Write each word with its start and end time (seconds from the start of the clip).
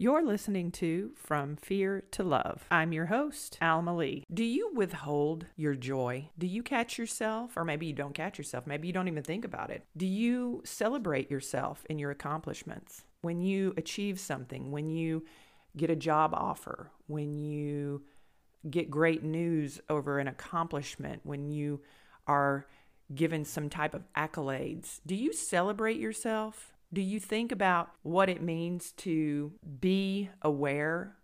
You're 0.00 0.24
listening 0.24 0.70
to 0.72 1.10
From 1.16 1.56
Fear 1.56 2.04
to 2.12 2.22
Love. 2.22 2.64
I'm 2.70 2.92
your 2.92 3.06
host, 3.06 3.58
Alma 3.60 3.94
Lee. 3.94 4.24
Do 4.32 4.42
you 4.42 4.70
withhold 4.74 5.44
your 5.56 5.74
joy? 5.74 6.30
Do 6.38 6.46
you 6.46 6.62
catch 6.62 6.96
yourself, 6.96 7.58
or 7.58 7.64
maybe 7.64 7.84
you 7.84 7.92
don't 7.92 8.14
catch 8.14 8.38
yourself, 8.38 8.66
maybe 8.66 8.86
you 8.86 8.94
don't 8.94 9.08
even 9.08 9.22
think 9.22 9.44
about 9.44 9.70
it? 9.70 9.84
Do 9.98 10.06
you 10.06 10.62
celebrate 10.64 11.30
yourself 11.30 11.84
in 11.90 11.98
your 11.98 12.10
accomplishments? 12.10 13.04
When 13.20 13.42
you 13.42 13.74
achieve 13.76 14.18
something, 14.18 14.70
when 14.70 14.88
you 14.88 15.26
get 15.76 15.90
a 15.90 15.96
job 15.96 16.32
offer, 16.32 16.90
when 17.06 17.36
you 17.36 18.02
get 18.70 18.90
great 18.90 19.22
news 19.22 19.78
over 19.90 20.18
an 20.18 20.28
accomplishment, 20.28 21.20
when 21.24 21.50
you 21.50 21.82
are 22.26 22.66
given 23.14 23.44
some 23.44 23.68
type 23.68 23.94
of 23.94 24.02
accolades, 24.16 25.00
do 25.06 25.14
you 25.14 25.32
celebrate 25.32 25.98
yourself? 25.98 26.72
Do 26.92 27.00
you 27.00 27.20
think 27.20 27.52
about 27.52 27.90
what 28.02 28.28
it 28.28 28.42
means 28.42 28.92
to 28.98 29.52
be 29.80 30.30
aware 30.42 31.16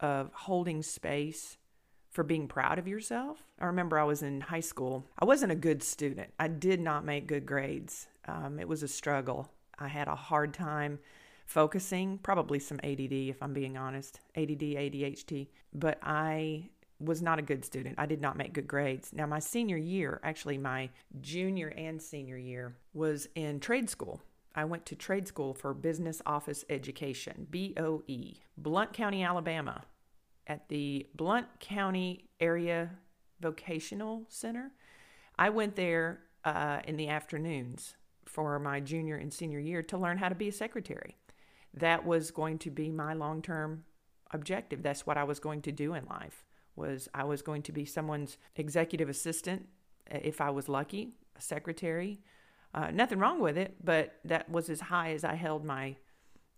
of 0.00 0.30
holding 0.32 0.82
space 0.82 1.58
for 2.10 2.24
being 2.24 2.48
proud 2.48 2.78
of 2.78 2.88
yourself? 2.88 3.42
I 3.60 3.66
remember 3.66 3.98
I 3.98 4.04
was 4.04 4.22
in 4.22 4.40
high 4.40 4.60
school. 4.60 5.06
I 5.18 5.24
wasn't 5.24 5.52
a 5.52 5.56
good 5.56 5.82
student, 5.82 6.32
I 6.38 6.48
did 6.48 6.80
not 6.80 7.04
make 7.04 7.26
good 7.26 7.46
grades. 7.46 8.08
Um, 8.26 8.58
it 8.60 8.68
was 8.68 8.82
a 8.82 8.88
struggle. 8.88 9.50
I 9.78 9.88
had 9.88 10.06
a 10.06 10.14
hard 10.14 10.54
time 10.54 11.00
focusing, 11.46 12.18
probably 12.18 12.58
some 12.58 12.78
ADD, 12.84 13.12
if 13.12 13.42
I'm 13.42 13.52
being 13.52 13.76
honest, 13.76 14.20
ADD, 14.36 14.60
ADHD. 14.60 15.48
But 15.74 15.98
I 16.02 16.70
was 17.04 17.22
not 17.22 17.38
a 17.38 17.42
good 17.42 17.64
student. 17.64 17.96
I 17.98 18.06
did 18.06 18.20
not 18.20 18.36
make 18.36 18.52
good 18.52 18.66
grades. 18.66 19.12
Now, 19.12 19.26
my 19.26 19.38
senior 19.38 19.76
year, 19.76 20.20
actually, 20.22 20.58
my 20.58 20.90
junior 21.20 21.68
and 21.76 22.00
senior 22.00 22.36
year, 22.36 22.76
was 22.94 23.28
in 23.34 23.60
trade 23.60 23.90
school. 23.90 24.20
I 24.54 24.64
went 24.64 24.84
to 24.86 24.96
trade 24.96 25.26
school 25.26 25.54
for 25.54 25.72
business 25.72 26.20
office 26.26 26.64
education, 26.68 27.46
BOE, 27.50 28.34
Blount 28.56 28.92
County, 28.92 29.22
Alabama, 29.22 29.82
at 30.46 30.68
the 30.68 31.06
Blount 31.14 31.46
County 31.60 32.28
Area 32.40 32.90
Vocational 33.40 34.24
Center. 34.28 34.72
I 35.38 35.48
went 35.50 35.76
there 35.76 36.20
uh, 36.44 36.80
in 36.86 36.96
the 36.96 37.08
afternoons 37.08 37.96
for 38.26 38.58
my 38.58 38.80
junior 38.80 39.16
and 39.16 39.32
senior 39.32 39.58
year 39.58 39.82
to 39.82 39.98
learn 39.98 40.18
how 40.18 40.28
to 40.28 40.34
be 40.34 40.48
a 40.48 40.52
secretary. 40.52 41.16
That 41.74 42.04
was 42.04 42.30
going 42.30 42.58
to 42.58 42.70
be 42.70 42.90
my 42.90 43.14
long-term 43.14 43.84
objective. 44.30 44.82
That's 44.82 45.06
what 45.06 45.16
I 45.16 45.24
was 45.24 45.40
going 45.40 45.62
to 45.62 45.72
do 45.72 45.94
in 45.94 46.04
life. 46.06 46.44
Was 46.76 47.08
I 47.14 47.24
was 47.24 47.42
going 47.42 47.62
to 47.62 47.72
be 47.72 47.84
someone's 47.84 48.38
executive 48.56 49.08
assistant 49.08 49.68
if 50.10 50.40
I 50.40 50.50
was 50.50 50.68
lucky, 50.68 51.12
a 51.36 51.40
secretary, 51.40 52.20
uh, 52.74 52.90
nothing 52.90 53.18
wrong 53.18 53.40
with 53.40 53.58
it, 53.58 53.76
but 53.84 54.18
that 54.24 54.48
was 54.48 54.70
as 54.70 54.80
high 54.80 55.12
as 55.12 55.24
I 55.24 55.34
held 55.34 55.64
my 55.64 55.96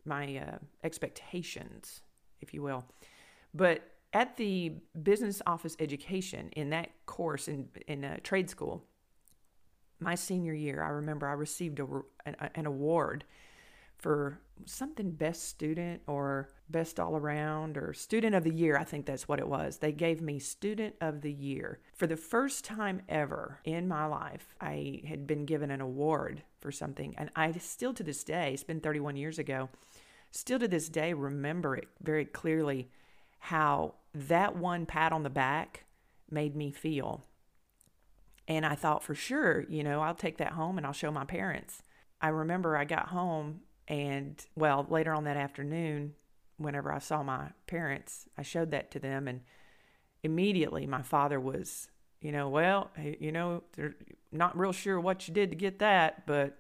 my 0.07 0.37
uh, 0.37 0.59
expectations, 0.83 2.03
if 2.41 2.53
you 2.53 2.63
will. 2.63 2.85
But 3.55 3.83
at 4.13 4.37
the 4.37 4.75
business 5.03 5.41
office 5.47 5.77
education 5.81 6.51
in 6.51 6.71
that 6.71 6.91
course 7.07 7.49
in 7.49 7.69
in 7.89 8.05
a 8.05 8.21
trade 8.21 8.49
school, 8.49 8.85
my 9.99 10.15
senior 10.15 10.55
year, 10.55 10.83
I 10.83 10.91
remember 10.91 11.27
I 11.27 11.33
received 11.33 11.81
a, 11.81 11.87
an, 12.27 12.37
an 12.55 12.67
award 12.67 13.25
for 14.05 14.39
something 14.67 15.13
best 15.13 15.49
student 15.49 16.03
or 16.07 16.51
best 16.69 17.01
all 17.01 17.17
around 17.17 17.79
or 17.79 17.95
student 17.95 18.35
of 18.35 18.45
the 18.45 18.53
year. 18.53 18.77
I 18.77 18.85
think 18.85 19.07
that's 19.07 19.27
what 19.27 19.39
it 19.39 19.49
was. 19.49 19.79
They 19.79 19.93
gave 19.93 20.21
me 20.21 20.39
student 20.39 20.95
of 21.01 21.23
the 21.23 21.33
year. 21.33 21.81
For 21.95 22.07
the 22.07 22.19
first 22.19 22.67
time 22.67 23.01
ever 23.09 23.61
in 23.65 23.89
my 23.89 24.05
life, 24.05 24.55
I 24.61 25.01
had 25.09 25.27
been 25.27 25.47
given 25.47 25.71
an 25.71 25.81
award 25.81 26.43
for 26.61 26.71
something. 26.71 27.15
And 27.17 27.31
I 27.35 27.51
still 27.53 27.95
to 27.95 28.03
this 28.03 28.23
day, 28.25 28.53
it's 28.53 28.63
been 28.63 28.81
31 28.81 29.17
years 29.17 29.39
ago, 29.39 29.71
still 30.31 30.59
to 30.59 30.69
this 30.69 30.91
day 30.91 31.15
remember 31.15 31.75
it 31.75 31.89
very 32.03 32.27
clearly 32.27 32.91
how 33.39 33.95
that 34.15 34.55
one 34.55 34.85
pat 34.85 35.15
on 35.15 35.23
the 35.23 35.31
back 35.31 35.87
made 36.31 36.55
me 36.55 36.71
feel. 36.71 37.25
And 38.47 38.67
I 38.67 38.75
thought 38.75 39.03
for 39.03 39.15
sure, 39.15 39.65
you 39.67 39.83
know, 39.83 40.03
I'll 40.03 40.15
take 40.15 40.37
that 40.37 40.53
home 40.53 40.77
and 40.77 40.87
I'll 40.87 40.93
show 40.93 41.11
my 41.11 41.25
parents. 41.25 41.81
I 42.21 42.29
remember 42.29 42.77
I 42.77 42.85
got 42.85 43.09
home 43.09 43.61
and 43.89 44.45
well, 44.57 44.87
later 44.89 45.13
on 45.13 45.25
that 45.25 45.37
afternoon, 45.37 46.15
whenever 46.57 46.93
I 46.93 46.99
saw 46.99 47.23
my 47.23 47.51
parents, 47.67 48.27
I 48.39 48.43
showed 48.43 48.71
that 48.71 48.91
to 48.93 48.99
them, 48.99 49.29
and 49.29 49.41
immediately 50.23 50.87
my 50.87 51.03
father 51.03 51.39
was, 51.39 51.89
you 52.21 52.33
know, 52.33 52.49
well, 52.49 52.91
you 52.99 53.33
know, 53.33 53.63
they're 53.77 53.95
not 54.33 54.57
real 54.59 54.73
sure 54.73 54.99
what 54.99 55.29
you 55.29 55.35
did 55.35 55.51
to 55.51 55.57
get 55.57 55.79
that, 55.81 56.27
but 56.27 56.59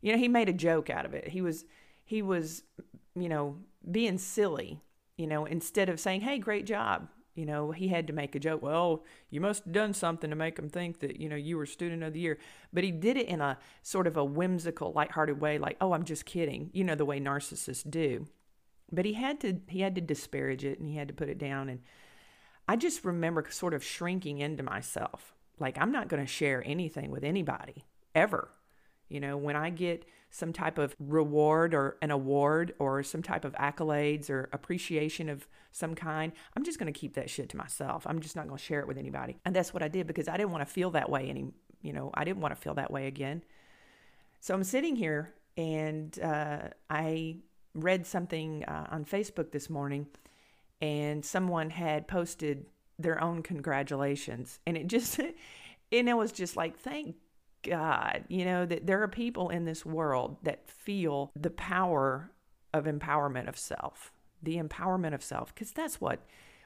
you 0.00 0.12
know, 0.12 0.18
he 0.18 0.28
made 0.28 0.48
a 0.48 0.54
joke 0.54 0.90
out 0.90 1.04
of 1.06 1.14
it. 1.14 1.28
He 1.28 1.40
was, 1.40 1.64
he 2.04 2.22
was, 2.22 2.62
you 3.14 3.28
know, 3.28 3.58
being 3.90 4.18
silly, 4.18 4.80
you 5.16 5.26
know, 5.26 5.44
instead 5.44 5.88
of 5.88 6.00
saying, 6.00 6.22
"Hey, 6.22 6.38
great 6.38 6.66
job," 6.66 7.08
you 7.34 7.44
know, 7.44 7.72
he 7.72 7.88
had 7.88 8.06
to 8.06 8.12
make 8.12 8.34
a 8.34 8.38
joke. 8.38 8.62
Well, 8.62 9.04
you 9.28 9.40
must 9.40 9.64
have 9.64 9.72
done 9.72 9.92
something 9.92 10.30
to 10.30 10.36
make 10.36 10.58
him 10.58 10.68
think 10.68 11.00
that, 11.00 11.20
you 11.20 11.28
know, 11.28 11.36
you 11.36 11.56
were 11.56 11.66
student 11.66 12.02
of 12.02 12.12
the 12.12 12.20
year. 12.20 12.38
But 12.72 12.84
he 12.84 12.92
did 12.92 13.16
it 13.16 13.26
in 13.26 13.40
a 13.40 13.58
sort 13.82 14.06
of 14.06 14.16
a 14.16 14.24
whimsical, 14.24 14.92
lighthearted 14.92 15.40
way, 15.40 15.58
like, 15.58 15.76
oh, 15.80 15.92
I'm 15.92 16.04
just 16.04 16.26
kidding. 16.26 16.70
You 16.72 16.84
know, 16.84 16.94
the 16.94 17.04
way 17.04 17.18
narcissists 17.18 17.88
do. 17.88 18.26
But 18.92 19.04
he 19.04 19.14
had 19.14 19.40
to 19.40 19.60
he 19.68 19.80
had 19.80 19.94
to 19.96 20.00
disparage 20.00 20.64
it 20.64 20.78
and 20.78 20.88
he 20.88 20.96
had 20.96 21.08
to 21.08 21.14
put 21.14 21.28
it 21.28 21.38
down. 21.38 21.68
And 21.68 21.80
I 22.68 22.76
just 22.76 23.04
remember 23.04 23.44
sort 23.50 23.74
of 23.74 23.82
shrinking 23.82 24.38
into 24.38 24.62
myself. 24.62 25.34
Like, 25.58 25.76
I'm 25.78 25.92
not 25.92 26.08
going 26.08 26.22
to 26.22 26.30
share 26.30 26.62
anything 26.64 27.10
with 27.10 27.24
anybody 27.24 27.84
ever. 28.14 28.50
You 29.08 29.20
know, 29.20 29.36
when 29.36 29.56
I 29.56 29.70
get 29.70 30.04
some 30.34 30.52
type 30.52 30.78
of 30.78 30.96
reward 30.98 31.74
or 31.74 31.96
an 32.02 32.10
award 32.10 32.74
or 32.80 33.04
some 33.04 33.22
type 33.22 33.44
of 33.44 33.52
accolades 33.52 34.28
or 34.28 34.48
appreciation 34.52 35.28
of 35.28 35.46
some 35.70 35.94
kind, 35.94 36.32
I'm 36.56 36.64
just 36.64 36.76
going 36.76 36.92
to 36.92 36.98
keep 36.98 37.14
that 37.14 37.30
shit 37.30 37.50
to 37.50 37.56
myself. 37.56 38.04
I'm 38.04 38.18
just 38.18 38.34
not 38.34 38.48
going 38.48 38.58
to 38.58 38.64
share 38.64 38.80
it 38.80 38.88
with 38.88 38.98
anybody. 38.98 39.36
And 39.44 39.54
that's 39.54 39.72
what 39.72 39.84
I 39.84 39.86
did 39.86 40.08
because 40.08 40.26
I 40.26 40.36
didn't 40.36 40.50
want 40.50 40.66
to 40.66 40.72
feel 40.72 40.90
that 40.90 41.08
way 41.08 41.30
any, 41.30 41.52
you 41.82 41.92
know, 41.92 42.10
I 42.14 42.24
didn't 42.24 42.40
want 42.40 42.52
to 42.52 42.60
feel 42.60 42.74
that 42.74 42.90
way 42.90 43.06
again. 43.06 43.44
So 44.40 44.54
I'm 44.54 44.64
sitting 44.64 44.96
here 44.96 45.32
and 45.56 46.18
uh, 46.20 46.62
I 46.90 47.36
read 47.76 48.04
something 48.04 48.64
uh, 48.64 48.88
on 48.90 49.04
Facebook 49.04 49.52
this 49.52 49.70
morning 49.70 50.08
and 50.80 51.24
someone 51.24 51.70
had 51.70 52.08
posted 52.08 52.66
their 52.98 53.22
own 53.22 53.44
congratulations 53.44 54.58
and 54.66 54.76
it 54.76 54.88
just 54.88 55.20
and 55.92 56.08
it 56.08 56.16
was 56.16 56.32
just 56.32 56.56
like 56.56 56.76
thank 56.76 57.14
God, 57.68 58.24
you 58.28 58.44
know, 58.44 58.64
that 58.66 58.86
there 58.86 59.02
are 59.02 59.08
people 59.08 59.48
in 59.48 59.64
this 59.64 59.84
world 59.84 60.36
that 60.42 60.68
feel 60.68 61.30
the 61.34 61.50
power 61.50 62.30
of 62.72 62.84
empowerment 62.84 63.48
of 63.48 63.58
self, 63.58 64.12
the 64.42 64.56
empowerment 64.56 65.14
of 65.14 65.22
self, 65.22 65.54
because 65.54 65.72
that's 65.72 66.00
what 66.00 66.20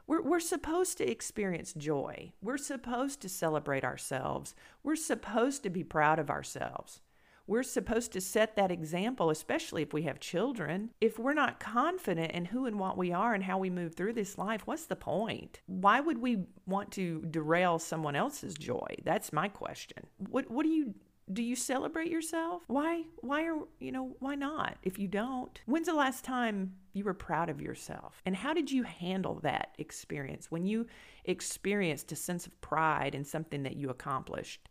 we're, 0.06 0.22
we're 0.22 0.40
supposed 0.40 0.98
to 0.98 1.08
experience 1.08 1.72
joy. 1.74 2.32
We're 2.42 2.58
supposed 2.58 3.20
to 3.22 3.28
celebrate 3.28 3.84
ourselves. 3.84 4.54
We're 4.82 4.96
supposed 4.96 5.62
to 5.62 5.70
be 5.70 5.84
proud 5.84 6.18
of 6.18 6.30
ourselves. 6.30 7.00
We're 7.48 7.62
supposed 7.62 8.12
to 8.12 8.20
set 8.20 8.56
that 8.56 8.70
example, 8.70 9.30
especially 9.30 9.80
if 9.80 9.94
we 9.94 10.02
have 10.02 10.20
children. 10.20 10.90
If 11.00 11.18
we're 11.18 11.32
not 11.32 11.58
confident 11.58 12.32
in 12.32 12.44
who 12.44 12.66
and 12.66 12.78
what 12.78 12.98
we 12.98 13.10
are 13.10 13.32
and 13.32 13.42
how 13.42 13.56
we 13.56 13.70
move 13.70 13.94
through 13.94 14.12
this 14.12 14.36
life, 14.36 14.66
what's 14.66 14.84
the 14.84 14.96
point? 14.96 15.62
Why 15.66 15.98
would 15.98 16.18
we 16.18 16.44
want 16.66 16.92
to 16.92 17.24
derail 17.30 17.78
someone 17.78 18.14
else's 18.14 18.54
joy? 18.54 18.96
That's 19.02 19.32
my 19.32 19.48
question. 19.48 20.06
What 20.18 20.50
what 20.50 20.64
do 20.64 20.68
you 20.68 20.94
do 21.32 21.42
you 21.42 21.56
celebrate 21.56 22.10
yourself? 22.10 22.64
Why 22.66 23.04
why 23.22 23.44
are 23.46 23.60
you 23.80 23.92
know, 23.92 24.14
why 24.18 24.34
not? 24.34 24.76
If 24.82 24.98
you 24.98 25.08
don't, 25.08 25.58
when's 25.64 25.86
the 25.86 25.94
last 25.94 26.24
time 26.24 26.74
you 26.92 27.04
were 27.04 27.14
proud 27.14 27.48
of 27.48 27.62
yourself? 27.62 28.20
And 28.26 28.36
how 28.36 28.52
did 28.52 28.70
you 28.70 28.82
handle 28.82 29.40
that 29.40 29.74
experience 29.78 30.50
when 30.50 30.66
you 30.66 30.86
experienced 31.24 32.12
a 32.12 32.16
sense 32.16 32.46
of 32.46 32.60
pride 32.60 33.14
in 33.14 33.24
something 33.24 33.62
that 33.62 33.76
you 33.76 33.88
accomplished? 33.88 34.68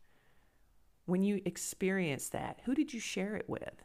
When 1.07 1.23
you 1.23 1.41
experienced 1.45 2.33
that, 2.33 2.59
who 2.65 2.75
did 2.75 2.93
you 2.93 2.99
share 2.99 3.35
it 3.35 3.49
with? 3.49 3.83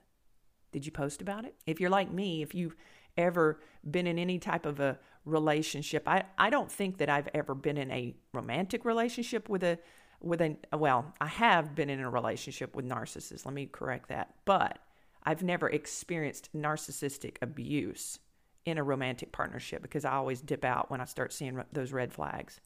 Did 0.72 0.84
you 0.84 0.92
post 0.92 1.22
about 1.22 1.44
it? 1.44 1.54
If 1.66 1.80
you're 1.80 1.90
like 1.90 2.10
me, 2.10 2.42
if 2.42 2.54
you've 2.54 2.76
ever 3.16 3.60
been 3.88 4.06
in 4.06 4.18
any 4.18 4.38
type 4.38 4.66
of 4.66 4.80
a 4.80 4.98
relationship, 5.24 6.02
I, 6.06 6.24
I 6.36 6.50
don't 6.50 6.70
think 6.70 6.98
that 6.98 7.08
I've 7.08 7.28
ever 7.32 7.54
been 7.54 7.78
in 7.78 7.90
a 7.90 8.14
romantic 8.34 8.84
relationship 8.84 9.48
with 9.48 9.62
a 9.62 9.78
with 10.20 10.40
a 10.40 10.56
well, 10.76 11.14
I 11.20 11.26
have 11.26 11.74
been 11.74 11.90
in 11.90 12.00
a 12.00 12.10
relationship 12.10 12.76
with 12.76 12.88
narcissists. 12.88 13.44
Let 13.44 13.54
me 13.54 13.66
correct 13.66 14.08
that. 14.08 14.34
But 14.44 14.78
I've 15.24 15.42
never 15.42 15.68
experienced 15.68 16.50
narcissistic 16.54 17.36
abuse 17.42 18.18
in 18.64 18.78
a 18.78 18.84
romantic 18.84 19.32
partnership 19.32 19.82
because 19.82 20.04
I 20.04 20.12
always 20.12 20.40
dip 20.40 20.64
out 20.64 20.90
when 20.90 21.00
I 21.00 21.06
start 21.06 21.32
seeing 21.32 21.60
those 21.72 21.92
red 21.92 22.12
flags 22.12 22.60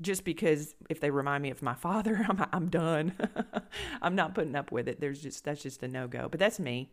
just 0.00 0.24
because 0.24 0.74
if 0.88 1.00
they 1.00 1.10
remind 1.10 1.42
me 1.42 1.50
of 1.50 1.62
my 1.62 1.74
father, 1.74 2.24
I'm, 2.28 2.44
I'm 2.52 2.68
done. 2.68 3.14
I'm 4.02 4.14
not 4.14 4.34
putting 4.34 4.56
up 4.56 4.72
with 4.72 4.88
it. 4.88 5.00
There's 5.00 5.22
just 5.22 5.44
that's 5.44 5.62
just 5.62 5.82
a 5.82 5.88
no 5.88 6.08
go. 6.08 6.28
But 6.30 6.40
that's 6.40 6.58
me. 6.58 6.90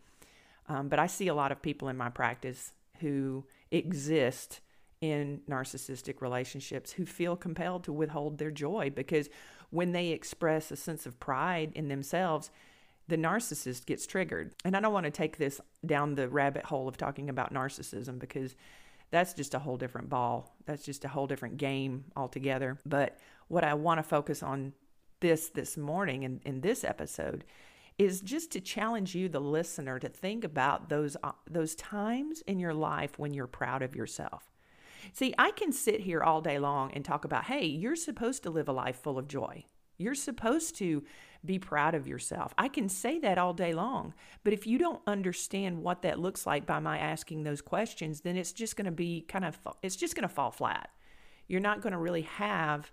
Um, 0.68 0.88
but 0.88 1.00
I 1.00 1.08
see 1.08 1.28
a 1.28 1.34
lot 1.34 1.52
of 1.52 1.62
people 1.62 1.90
in 1.90 1.98
my 1.98 2.10
practice 2.10 2.74
who 3.00 3.46
exist 3.72 4.62
in 5.02 5.42
narcissistic 5.50 6.22
relationships 6.22 6.92
who 6.92 7.06
feel 7.06 7.36
compelled 7.36 7.86
to 7.86 7.94
withhold 7.94 8.38
their 8.38 8.52
joy 8.52 8.92
because 8.94 9.30
when 9.70 9.94
they 9.94 10.10
express 10.10 10.72
a 10.72 10.76
sense 10.76 11.06
of 11.06 11.20
pride 11.20 11.72
in 11.76 11.88
themselves, 11.88 12.52
the 13.08 13.18
narcissist 13.18 13.86
gets 13.86 14.06
triggered. 14.06 14.54
And 14.66 14.76
I 14.76 14.82
don't 14.82 14.94
want 14.94 15.06
to 15.06 15.12
take 15.12 15.38
this 15.38 15.62
down 15.86 16.16
the 16.16 16.28
rabbit 16.28 16.66
hole 16.66 16.88
of 16.88 16.98
talking 16.98 17.30
about 17.30 17.54
narcissism 17.54 18.20
because 18.20 18.56
that's 19.12 19.34
just 19.34 19.54
a 19.54 19.60
whole 19.60 19.78
different 19.78 20.10
ball. 20.10 20.56
That's 20.66 20.84
just 20.84 21.06
a 21.06 21.08
whole 21.08 21.28
different 21.28 21.58
game 21.58 22.06
altogether. 22.16 22.78
But 22.86 23.18
what 23.48 23.64
I 23.64 23.74
want 23.74 23.98
to 23.98 24.04
focus 24.04 24.44
on 24.44 24.74
this 25.20 25.50
this 25.50 25.78
morning 25.78 26.24
in, 26.24 26.42
in 26.46 26.62
this 26.62 26.84
episode 26.84 27.44
is 27.98 28.22
just 28.22 28.52
to 28.52 28.62
challenge 28.62 29.14
you 29.14 29.28
the 29.28 29.42
listener 29.42 30.00
to 30.00 30.08
think 30.08 30.44
about 30.44 30.90
those 30.90 31.18
uh, 31.24 31.32
those 31.50 31.76
times 31.76 32.42
in 32.48 32.60
your 32.60 32.74
life 32.74 33.20
when 33.20 33.34
you're 33.34 33.48
proud 33.48 33.82
of 33.82 33.96
yourself. 33.96 34.52
See, 35.14 35.34
I 35.38 35.52
can 35.52 35.72
sit 35.72 36.02
here 36.02 36.22
all 36.22 36.42
day 36.42 36.60
long 36.60 36.92
and 36.94 37.04
talk 37.04 37.26
about, 37.26 37.46
"Hey, 37.46 37.66
you're 37.66 37.96
supposed 37.96 38.44
to 38.44 38.50
live 38.50 38.70
a 38.70 38.74
life 38.74 38.98
full 38.98 39.18
of 39.18 39.28
joy. 39.28 39.66
You're 39.98 40.16
supposed 40.16 40.76
to 40.78 41.04
be 41.46 41.60
proud 41.60 41.96
of 41.96 42.08
yourself." 42.08 42.54
I 42.58 42.68
can 42.68 42.90
say 42.90 43.20
that 43.20 43.38
all 43.38 43.54
day 43.54 43.74
long, 43.74 44.14
but 44.44 44.54
if 44.54 44.68
you 44.68 44.78
don't 44.78 45.02
understand 45.08 45.84
what 45.84 46.02
that 46.02 46.20
looks 46.20 46.46
like 46.46 46.66
by 46.66 46.80
my 46.80 46.98
asking 46.98 47.44
those 47.44 47.62
questions, 47.62 48.22
then 48.22 48.38
it's 48.38 48.54
just 48.54 48.76
going 48.76 48.86
to 48.86 48.92
be 48.92 49.22
kind 49.22 49.46
of 49.46 49.60
it's 49.82 49.96
just 49.96 50.16
going 50.16 50.28
to 50.28 50.34
fall 50.34 50.52
flat. 50.52 50.90
You're 51.48 51.60
not 51.62 51.82
going 51.82 51.94
to 51.94 52.00
really 52.00 52.24
have 52.24 52.92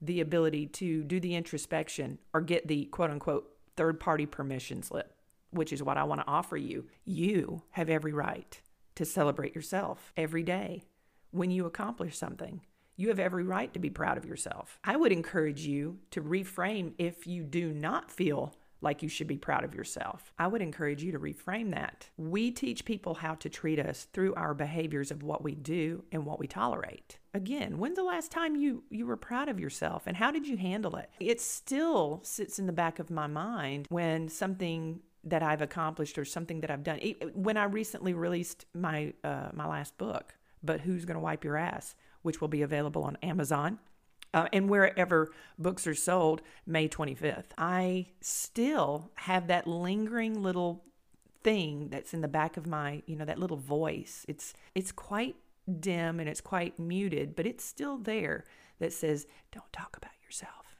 the 0.00 0.20
ability 0.20 0.66
to 0.66 1.04
do 1.04 1.20
the 1.20 1.34
introspection 1.34 2.18
or 2.34 2.40
get 2.40 2.66
the 2.66 2.86
quote 2.86 3.10
unquote 3.10 3.56
third 3.76 4.00
party 4.00 4.26
permission 4.26 4.82
slip, 4.82 5.14
which 5.50 5.72
is 5.72 5.82
what 5.82 5.96
I 5.96 6.04
want 6.04 6.20
to 6.20 6.26
offer 6.26 6.56
you. 6.56 6.86
You 7.04 7.62
have 7.70 7.88
every 7.88 8.12
right 8.12 8.60
to 8.96 9.04
celebrate 9.04 9.54
yourself 9.54 10.12
every 10.16 10.42
day 10.42 10.82
when 11.30 11.50
you 11.50 11.66
accomplish 11.66 12.18
something. 12.18 12.62
You 12.96 13.08
have 13.08 13.18
every 13.18 13.44
right 13.44 13.72
to 13.72 13.78
be 13.78 13.90
proud 13.90 14.18
of 14.18 14.24
yourself. 14.24 14.78
I 14.84 14.96
would 14.96 15.12
encourage 15.12 15.62
you 15.62 15.98
to 16.10 16.22
reframe 16.22 16.92
if 16.98 17.26
you 17.26 17.42
do 17.42 17.72
not 17.72 18.10
feel 18.10 18.54
like 18.82 19.02
you 19.02 19.08
should 19.08 19.28
be 19.28 19.38
proud 19.38 19.64
of 19.64 19.74
yourself. 19.74 20.32
I 20.38 20.48
would 20.48 20.60
encourage 20.60 21.02
you 21.02 21.12
to 21.12 21.18
reframe 21.18 21.70
that. 21.70 22.10
We 22.16 22.50
teach 22.50 22.84
people 22.84 23.14
how 23.14 23.36
to 23.36 23.48
treat 23.48 23.78
us 23.78 24.08
through 24.12 24.34
our 24.34 24.54
behaviors 24.54 25.10
of 25.10 25.22
what 25.22 25.42
we 25.42 25.54
do 25.54 26.04
and 26.10 26.26
what 26.26 26.40
we 26.40 26.46
tolerate. 26.48 27.18
Again, 27.32 27.78
when's 27.78 27.96
the 27.96 28.02
last 28.02 28.30
time 28.30 28.56
you 28.56 28.82
you 28.90 29.06
were 29.06 29.16
proud 29.16 29.48
of 29.48 29.60
yourself 29.60 30.02
and 30.06 30.16
how 30.16 30.30
did 30.30 30.46
you 30.46 30.56
handle 30.56 30.96
it? 30.96 31.08
It 31.20 31.40
still 31.40 32.20
sits 32.24 32.58
in 32.58 32.66
the 32.66 32.72
back 32.72 32.98
of 32.98 33.10
my 33.10 33.26
mind 33.26 33.86
when 33.88 34.28
something 34.28 35.00
that 35.24 35.42
I've 35.42 35.62
accomplished 35.62 36.18
or 36.18 36.24
something 36.24 36.60
that 36.60 36.70
I've 36.70 36.82
done. 36.82 36.98
When 37.34 37.56
I 37.56 37.64
recently 37.64 38.12
released 38.12 38.66
my 38.74 39.14
uh, 39.22 39.50
my 39.54 39.66
last 39.66 39.96
book, 39.96 40.34
but 40.62 40.80
who's 40.80 41.04
going 41.04 41.16
to 41.16 41.20
wipe 41.20 41.44
your 41.44 41.56
ass, 41.56 41.94
which 42.22 42.40
will 42.40 42.48
be 42.48 42.62
available 42.62 43.04
on 43.04 43.16
Amazon 43.22 43.78
uh, 44.34 44.48
and 44.52 44.68
wherever 44.68 45.30
books 45.58 45.86
are 45.86 45.94
sold 45.94 46.42
May 46.66 46.88
25th. 46.88 47.50
I 47.58 48.06
still 48.20 49.10
have 49.16 49.48
that 49.48 49.66
lingering 49.66 50.42
little 50.42 50.84
thing 51.42 51.88
that's 51.88 52.14
in 52.14 52.20
the 52.20 52.28
back 52.28 52.56
of 52.56 52.66
my, 52.66 53.02
you 53.06 53.16
know, 53.16 53.24
that 53.24 53.38
little 53.38 53.56
voice. 53.56 54.24
It's 54.28 54.54
it's 54.74 54.92
quite 54.92 55.36
dim 55.80 56.20
and 56.20 56.28
it's 56.28 56.40
quite 56.40 56.78
muted, 56.78 57.36
but 57.36 57.46
it's 57.46 57.64
still 57.64 57.98
there 57.98 58.44
that 58.78 58.92
says, 58.92 59.26
"Don't 59.50 59.72
talk 59.72 59.96
about 59.96 60.12
yourself. 60.24 60.76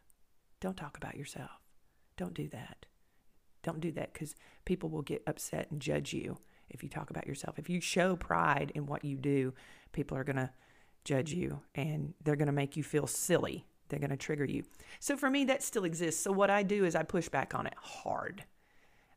Don't 0.61 0.77
talk 0.77 0.97
about 0.97 1.17
yourself. 1.17 1.51
Don't 2.17 2.35
do 2.35 2.49
that. 2.49 2.87
Don't 3.63 3.81
do 3.81 3.93
that 3.93 4.15
cuz 4.15 4.35
people 4.65 4.89
will 4.89 5.03
get 5.03 5.23
upset 5.27 5.71
and 5.71 5.81
judge 5.81 6.13
you 6.13 6.39
if 6.71 6.83
you 6.83 6.89
talk 6.89 7.11
about 7.11 7.27
yourself. 7.27 7.59
If 7.59 7.69
you 7.69 7.81
show 7.81 8.17
pride 8.17 8.73
in 8.75 8.87
what 8.87 9.05
you 9.05 9.17
do, 9.17 9.55
people 9.93 10.17
are 10.17 10.25
going 10.25 10.37
to 10.37 10.51
judge 11.05 11.33
you 11.33 11.61
and 11.75 12.15
they're 12.23 12.37
going 12.37 12.47
to 12.47 12.53
make 12.53 12.77
you 12.77 12.83
feel 12.83 13.07
silly. 13.07 13.67
They're 13.89 13.99
going 13.99 14.11
to 14.11 14.17
trigger 14.17 14.45
you. 14.45 14.65
So 15.01 15.17
for 15.17 15.29
me, 15.29 15.45
that 15.45 15.63
still 15.63 15.85
exists. 15.85 16.23
So 16.23 16.33
what 16.33 16.51
I 16.51 16.63
do 16.63 16.85
is 16.85 16.95
I 16.95 17.03
push 17.03 17.29
back 17.29 17.55
on 17.55 17.67
it 17.67 17.75
hard. 17.77 18.45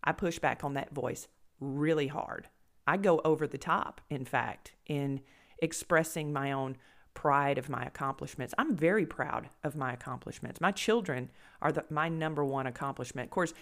I 0.03 0.11
push 0.11 0.39
back 0.39 0.63
on 0.63 0.73
that 0.73 0.93
voice 0.93 1.27
really 1.59 2.07
hard. 2.07 2.49
I 2.87 2.97
go 2.97 3.21
over 3.23 3.47
the 3.47 3.57
top, 3.57 4.01
in 4.09 4.25
fact, 4.25 4.73
in 4.85 5.21
expressing 5.59 6.33
my 6.33 6.51
own 6.51 6.77
pride 7.13 7.57
of 7.57 7.69
my 7.69 7.83
accomplishments. 7.83 8.53
I'm 8.57 8.75
very 8.75 9.05
proud 9.05 9.49
of 9.63 9.75
my 9.75 9.93
accomplishments. 9.93 10.61
My 10.61 10.71
children 10.71 11.31
are 11.61 11.71
the, 11.71 11.85
my 11.89 12.09
number 12.09 12.43
one 12.43 12.67
accomplishment. 12.67 13.27
Of 13.27 13.31
course, 13.31 13.53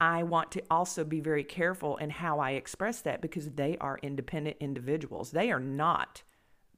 I 0.00 0.22
want 0.24 0.50
to 0.52 0.62
also 0.70 1.04
be 1.04 1.20
very 1.20 1.44
careful 1.44 1.98
in 1.98 2.10
how 2.10 2.40
I 2.40 2.52
express 2.52 3.00
that 3.02 3.20
because 3.20 3.50
they 3.50 3.76
are 3.80 3.98
independent 4.02 4.56
individuals. 4.58 5.30
They 5.30 5.52
are 5.52 5.60
not 5.60 6.22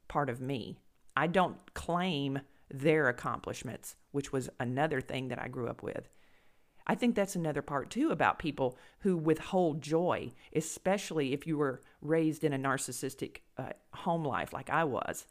part 0.08 0.28
of 0.28 0.40
me. 0.40 0.78
I 1.16 1.26
don't 1.26 1.56
claim 1.74 2.40
their 2.70 3.08
accomplishments, 3.08 3.96
which 4.12 4.32
was 4.32 4.50
another 4.60 5.00
thing 5.00 5.28
that 5.28 5.40
I 5.40 5.48
grew 5.48 5.68
up 5.68 5.82
with. 5.82 6.08
I 6.86 6.94
think 6.94 7.14
that's 7.14 7.34
another 7.34 7.62
part 7.62 7.90
too 7.90 8.10
about 8.10 8.38
people 8.38 8.78
who 9.00 9.16
withhold 9.16 9.82
joy, 9.82 10.32
especially 10.54 11.32
if 11.32 11.46
you 11.46 11.58
were 11.58 11.80
raised 12.00 12.44
in 12.44 12.52
a 12.52 12.58
narcissistic 12.58 13.38
uh, 13.58 13.70
home 13.92 14.24
life 14.24 14.52
like 14.52 14.70
I 14.70 14.84
was. 14.84 15.26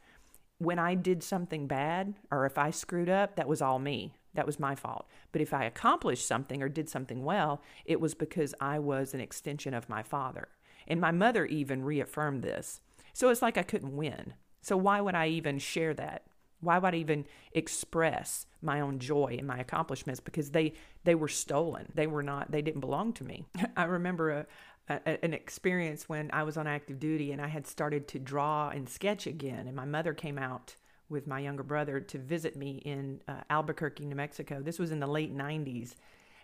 When 0.57 0.79
I 0.79 0.95
did 0.95 1.23
something 1.23 1.67
bad 1.67 2.15
or 2.29 2.45
if 2.45 2.57
I 2.57 2.71
screwed 2.71 3.09
up, 3.09 3.35
that 3.35 3.47
was 3.47 3.61
all 3.61 3.79
me. 3.79 4.15
That 4.33 4.45
was 4.45 4.59
my 4.59 4.75
fault. 4.75 5.07
But 5.31 5.41
if 5.41 5.53
I 5.53 5.63
accomplished 5.63 6.27
something 6.27 6.61
or 6.61 6.67
did 6.67 6.89
something 6.89 7.23
well, 7.23 7.61
it 7.85 8.01
was 8.01 8.13
because 8.13 8.53
I 8.59 8.79
was 8.79 9.13
an 9.13 9.21
extension 9.21 9.73
of 9.73 9.89
my 9.89 10.03
father. 10.03 10.49
And 10.87 10.99
my 10.99 11.11
mother 11.11 11.45
even 11.45 11.83
reaffirmed 11.83 12.43
this. 12.43 12.81
So 13.13 13.29
it's 13.29 13.41
like 13.41 13.57
I 13.57 13.63
couldn't 13.63 13.95
win. 13.95 14.33
So 14.65 14.75
why 14.75 14.99
would 14.99 15.13
I 15.13 15.27
even 15.27 15.59
share 15.59 15.93
that? 15.93 16.23
Why 16.59 16.79
would 16.79 16.95
I 16.95 16.97
even 16.97 17.27
express 17.51 18.47
my 18.63 18.81
own 18.81 18.97
joy 18.97 19.35
and 19.37 19.45
my 19.45 19.59
accomplishments? 19.59 20.19
Because 20.19 20.49
they 20.49 20.73
they 21.03 21.13
were 21.13 21.27
stolen. 21.27 21.91
They 21.93 22.07
were 22.07 22.23
not. 22.23 22.49
They 22.49 22.63
didn't 22.63 22.81
belong 22.81 23.13
to 23.13 23.23
me. 23.23 23.45
I 23.77 23.83
remember 23.83 24.31
a, 24.31 24.45
a, 24.89 25.23
an 25.23 25.35
experience 25.35 26.09
when 26.09 26.31
I 26.33 26.41
was 26.41 26.57
on 26.57 26.65
active 26.65 26.99
duty 26.99 27.31
and 27.31 27.39
I 27.39 27.45
had 27.45 27.67
started 27.67 28.07
to 28.07 28.17
draw 28.17 28.69
and 28.69 28.89
sketch 28.89 29.27
again, 29.27 29.67
and 29.67 29.75
my 29.75 29.85
mother 29.85 30.15
came 30.15 30.39
out 30.39 30.75
with 31.09 31.27
my 31.27 31.41
younger 31.41 31.61
brother 31.61 31.99
to 31.99 32.17
visit 32.17 32.55
me 32.55 32.81
in 32.85 33.21
uh, 33.27 33.41
Albuquerque, 33.51 34.05
New 34.05 34.15
Mexico. 34.15 34.63
This 34.63 34.79
was 34.79 34.89
in 34.91 34.99
the 34.99 35.05
late 35.05 35.31
'90s, 35.37 35.93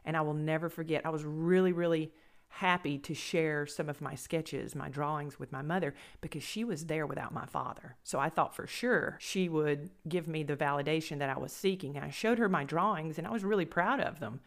and 0.05 0.15
I 0.15 0.21
will 0.21 0.35
never 0.35 0.69
forget. 0.69 1.07
I 1.07 1.09
was 1.09 1.23
really, 1.23 1.71
really 1.71 2.11
happy 2.51 2.97
to 2.99 3.13
share 3.13 3.65
some 3.65 3.89
of 3.89 4.01
my 4.01 4.13
sketches, 4.13 4.75
my 4.75 4.89
drawings 4.89 5.39
with 5.39 5.51
my 5.51 5.61
mother 5.61 5.93
because 6.19 6.43
she 6.43 6.63
was 6.63 6.85
there 6.85 7.07
without 7.07 7.33
my 7.33 7.45
father. 7.45 7.95
So 8.03 8.19
I 8.19 8.29
thought 8.29 8.55
for 8.55 8.67
sure 8.67 9.17
she 9.19 9.49
would 9.49 9.89
give 10.07 10.27
me 10.27 10.43
the 10.43 10.55
validation 10.55 11.19
that 11.19 11.29
I 11.29 11.39
was 11.39 11.53
seeking. 11.53 11.95
And 11.95 12.05
I 12.05 12.09
showed 12.09 12.37
her 12.39 12.49
my 12.49 12.63
drawings 12.63 13.17
and 13.17 13.25
I 13.25 13.31
was 13.31 13.43
really 13.43 13.65
proud 13.65 13.99
of 13.99 14.19
them. 14.19 14.41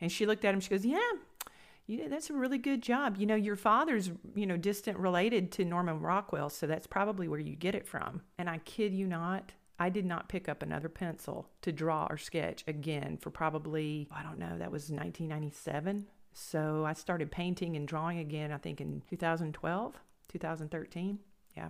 And 0.00 0.10
she 0.10 0.26
looked 0.26 0.44
at 0.44 0.52
them, 0.52 0.60
she 0.60 0.70
goes, 0.70 0.84
Yeah, 0.84 2.08
that's 2.08 2.30
a 2.30 2.34
really 2.34 2.58
good 2.58 2.82
job. 2.82 3.16
You 3.18 3.26
know, 3.26 3.34
your 3.34 3.56
father's, 3.56 4.10
you 4.34 4.46
know, 4.46 4.56
distant 4.56 4.98
related 4.98 5.52
to 5.52 5.64
Norman 5.64 6.00
Rockwell, 6.00 6.48
so 6.48 6.66
that's 6.66 6.86
probably 6.86 7.28
where 7.28 7.38
you 7.38 7.54
get 7.54 7.74
it 7.74 7.86
from. 7.86 8.22
And 8.38 8.48
I 8.48 8.58
kid 8.58 8.94
you 8.94 9.06
not, 9.06 9.52
I 9.78 9.90
did 9.90 10.06
not 10.06 10.28
pick 10.28 10.48
up 10.48 10.62
another 10.62 10.88
pencil 10.88 11.50
to 11.62 11.72
draw 11.72 12.06
or 12.08 12.16
sketch 12.16 12.64
again 12.66 13.18
for 13.18 13.30
probably, 13.30 14.08
I 14.10 14.22
don't 14.22 14.38
know, 14.38 14.56
that 14.58 14.72
was 14.72 14.90
1997. 14.90 16.06
So 16.32 16.84
I 16.84 16.92
started 16.92 17.30
painting 17.30 17.76
and 17.76 17.86
drawing 17.86 18.18
again, 18.18 18.52
I 18.52 18.58
think 18.58 18.80
in 18.80 19.02
2012, 19.10 19.94
2013. 20.28 21.18
Yeah. 21.56 21.68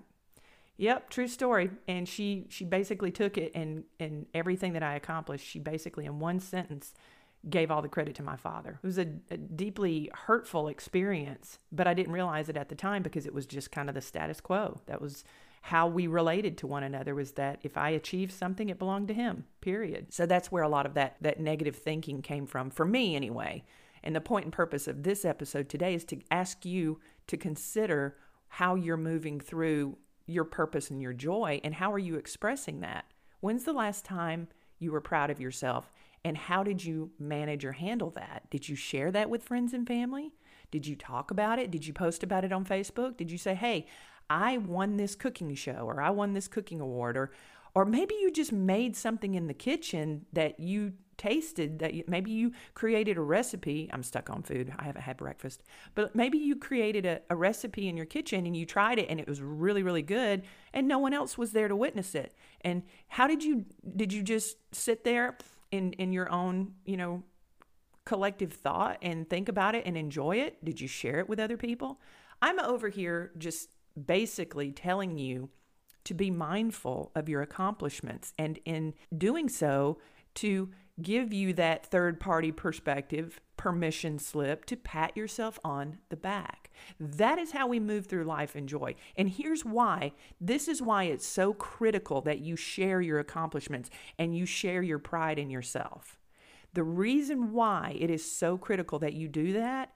Yep, 0.76 1.10
true 1.10 1.28
story. 1.28 1.70
And 1.88 2.08
she 2.08 2.46
she 2.48 2.64
basically 2.64 3.10
took 3.10 3.36
it 3.36 3.52
and 3.54 3.84
and 3.98 4.26
everything 4.34 4.72
that 4.74 4.82
I 4.82 4.94
accomplished, 4.94 5.46
she 5.46 5.58
basically 5.58 6.06
in 6.06 6.18
one 6.18 6.40
sentence 6.40 6.94
gave 7.48 7.70
all 7.70 7.82
the 7.82 7.88
credit 7.88 8.14
to 8.16 8.22
my 8.22 8.36
father. 8.36 8.78
It 8.82 8.86
was 8.86 8.98
a, 8.98 9.06
a, 9.30 9.36
deeply 9.38 10.10
hurtful 10.12 10.68
experience, 10.68 11.58
but 11.72 11.86
I 11.86 11.94
didn't 11.94 12.12
realize 12.12 12.50
it 12.50 12.56
at 12.56 12.68
the 12.68 12.74
time 12.74 13.02
because 13.02 13.24
it 13.24 13.32
was 13.32 13.46
just 13.46 13.72
kind 13.72 13.88
of 13.88 13.94
the 13.94 14.02
status 14.02 14.42
quo. 14.42 14.82
That 14.84 15.00
was 15.00 15.24
how 15.62 15.86
we 15.86 16.06
related 16.06 16.58
to 16.58 16.66
one 16.66 16.82
another 16.82 17.14
was 17.14 17.32
that 17.32 17.60
if 17.62 17.76
I 17.76 17.90
achieved 17.90 18.32
something, 18.32 18.68
it 18.68 18.78
belonged 18.78 19.08
to 19.08 19.14
him. 19.14 19.44
Period. 19.60 20.12
So 20.12 20.26
that's 20.26 20.50
where 20.50 20.62
a 20.62 20.68
lot 20.68 20.86
of 20.86 20.94
that 20.94 21.16
that 21.20 21.40
negative 21.40 21.76
thinking 21.76 22.22
came 22.22 22.46
from 22.46 22.70
for 22.70 22.84
me 22.84 23.16
anyway. 23.16 23.64
And 24.02 24.14
the 24.14 24.20
point 24.20 24.44
and 24.44 24.52
purpose 24.52 24.88
of 24.88 25.02
this 25.02 25.24
episode 25.24 25.68
today 25.68 25.94
is 25.94 26.04
to 26.06 26.20
ask 26.30 26.64
you 26.64 27.00
to 27.26 27.36
consider 27.36 28.16
how 28.48 28.74
you're 28.74 28.96
moving 28.96 29.40
through 29.40 29.96
your 30.26 30.44
purpose 30.44 30.90
and 30.90 31.00
your 31.02 31.12
joy 31.12 31.60
and 31.64 31.74
how 31.74 31.92
are 31.92 31.98
you 31.98 32.16
expressing 32.16 32.80
that? 32.80 33.04
When's 33.40 33.64
the 33.64 33.72
last 33.72 34.04
time 34.04 34.48
you 34.78 34.92
were 34.92 35.00
proud 35.00 35.30
of 35.30 35.40
yourself 35.40 35.92
and 36.24 36.36
how 36.36 36.62
did 36.62 36.84
you 36.84 37.10
manage 37.18 37.64
or 37.64 37.72
handle 37.72 38.10
that? 38.10 38.48
Did 38.50 38.68
you 38.68 38.76
share 38.76 39.10
that 39.12 39.30
with 39.30 39.42
friends 39.42 39.72
and 39.72 39.86
family? 39.86 40.32
Did 40.70 40.86
you 40.86 40.96
talk 40.96 41.30
about 41.30 41.58
it? 41.58 41.70
Did 41.70 41.86
you 41.86 41.92
post 41.92 42.22
about 42.22 42.44
it 42.44 42.52
on 42.52 42.64
Facebook? 42.64 43.16
Did 43.16 43.30
you 43.30 43.38
say, 43.38 43.54
"Hey, 43.54 43.86
I 44.28 44.58
won 44.58 44.96
this 44.96 45.14
cooking 45.14 45.54
show 45.54 45.82
or 45.86 46.00
I 46.00 46.10
won 46.10 46.34
this 46.34 46.48
cooking 46.48 46.80
award 46.80 47.16
or 47.16 47.32
or 47.74 47.84
maybe 47.84 48.16
you 48.20 48.32
just 48.32 48.52
made 48.52 48.96
something 48.96 49.34
in 49.34 49.46
the 49.46 49.54
kitchen 49.54 50.26
that 50.32 50.58
you 50.58 50.94
tasted 51.20 51.80
that 51.80 51.92
you, 51.92 52.02
maybe 52.08 52.30
you 52.30 52.50
created 52.72 53.18
a 53.18 53.20
recipe. 53.20 53.90
I'm 53.92 54.02
stuck 54.02 54.30
on 54.30 54.42
food. 54.42 54.72
I 54.78 54.84
haven't 54.84 55.02
had 55.02 55.18
breakfast. 55.18 55.62
But 55.94 56.16
maybe 56.16 56.38
you 56.38 56.56
created 56.56 57.04
a, 57.04 57.20
a 57.28 57.36
recipe 57.36 57.88
in 57.88 57.96
your 57.96 58.06
kitchen 58.06 58.46
and 58.46 58.56
you 58.56 58.64
tried 58.64 58.98
it 58.98 59.06
and 59.10 59.20
it 59.20 59.28
was 59.28 59.42
really, 59.42 59.82
really 59.82 60.00
good 60.00 60.44
and 60.72 60.88
no 60.88 60.98
one 60.98 61.12
else 61.12 61.36
was 61.36 61.52
there 61.52 61.68
to 61.68 61.76
witness 61.76 62.14
it. 62.14 62.34
And 62.62 62.84
how 63.08 63.26
did 63.26 63.44
you, 63.44 63.66
did 63.96 64.14
you 64.14 64.22
just 64.22 64.56
sit 64.72 65.04
there 65.04 65.36
in, 65.70 65.92
in 65.92 66.10
your 66.14 66.30
own, 66.32 66.72
you 66.86 66.96
know, 66.96 67.22
collective 68.06 68.54
thought 68.54 68.96
and 69.02 69.28
think 69.28 69.50
about 69.50 69.74
it 69.74 69.84
and 69.84 69.98
enjoy 69.98 70.36
it? 70.36 70.64
Did 70.64 70.80
you 70.80 70.88
share 70.88 71.18
it 71.18 71.28
with 71.28 71.38
other 71.38 71.58
people? 71.58 72.00
I'm 72.40 72.58
over 72.60 72.88
here 72.88 73.32
just 73.36 73.68
basically 74.06 74.72
telling 74.72 75.18
you 75.18 75.50
to 76.04 76.14
be 76.14 76.30
mindful 76.30 77.12
of 77.14 77.28
your 77.28 77.42
accomplishments 77.42 78.32
and 78.38 78.58
in 78.64 78.94
doing 79.18 79.50
so 79.50 79.98
to 80.36 80.70
give 81.02 81.32
you 81.32 81.52
that 81.54 81.86
third 81.86 82.20
party 82.20 82.52
perspective 82.52 83.40
permission 83.56 84.18
slip 84.18 84.64
to 84.64 84.76
pat 84.76 85.16
yourself 85.16 85.58
on 85.64 85.98
the 86.08 86.16
back. 86.16 86.70
That 86.98 87.38
is 87.38 87.52
how 87.52 87.66
we 87.66 87.78
move 87.78 88.06
through 88.06 88.24
life 88.24 88.56
in 88.56 88.66
joy. 88.66 88.94
And 89.16 89.28
here's 89.28 89.64
why 89.64 90.12
this 90.40 90.68
is 90.68 90.80
why 90.80 91.04
it's 91.04 91.26
so 91.26 91.52
critical 91.52 92.20
that 92.22 92.40
you 92.40 92.56
share 92.56 93.00
your 93.00 93.18
accomplishments 93.18 93.90
and 94.18 94.36
you 94.36 94.46
share 94.46 94.82
your 94.82 94.98
pride 94.98 95.38
in 95.38 95.50
yourself. 95.50 96.18
The 96.72 96.84
reason 96.84 97.52
why 97.52 97.96
it 97.98 98.10
is 98.10 98.24
so 98.24 98.56
critical 98.56 98.98
that 99.00 99.14
you 99.14 99.28
do 99.28 99.52
that 99.54 99.92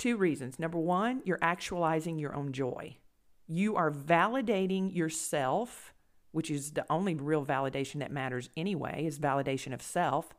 two 0.00 0.16
reasons. 0.16 0.58
Number 0.58 0.78
one, 0.78 1.20
you're 1.24 1.38
actualizing 1.42 2.18
your 2.18 2.34
own 2.34 2.52
joy. 2.52 2.96
You 3.46 3.76
are 3.76 3.90
validating 3.90 4.94
yourself, 4.94 5.92
which 6.32 6.50
is 6.50 6.72
the 6.72 6.86
only 6.90 7.14
real 7.14 7.44
validation 7.44 7.98
that 8.00 8.12
matters 8.12 8.50
anyway, 8.56 9.04
is 9.06 9.18
validation 9.18 9.72
of 9.72 9.82
self. 9.82 10.34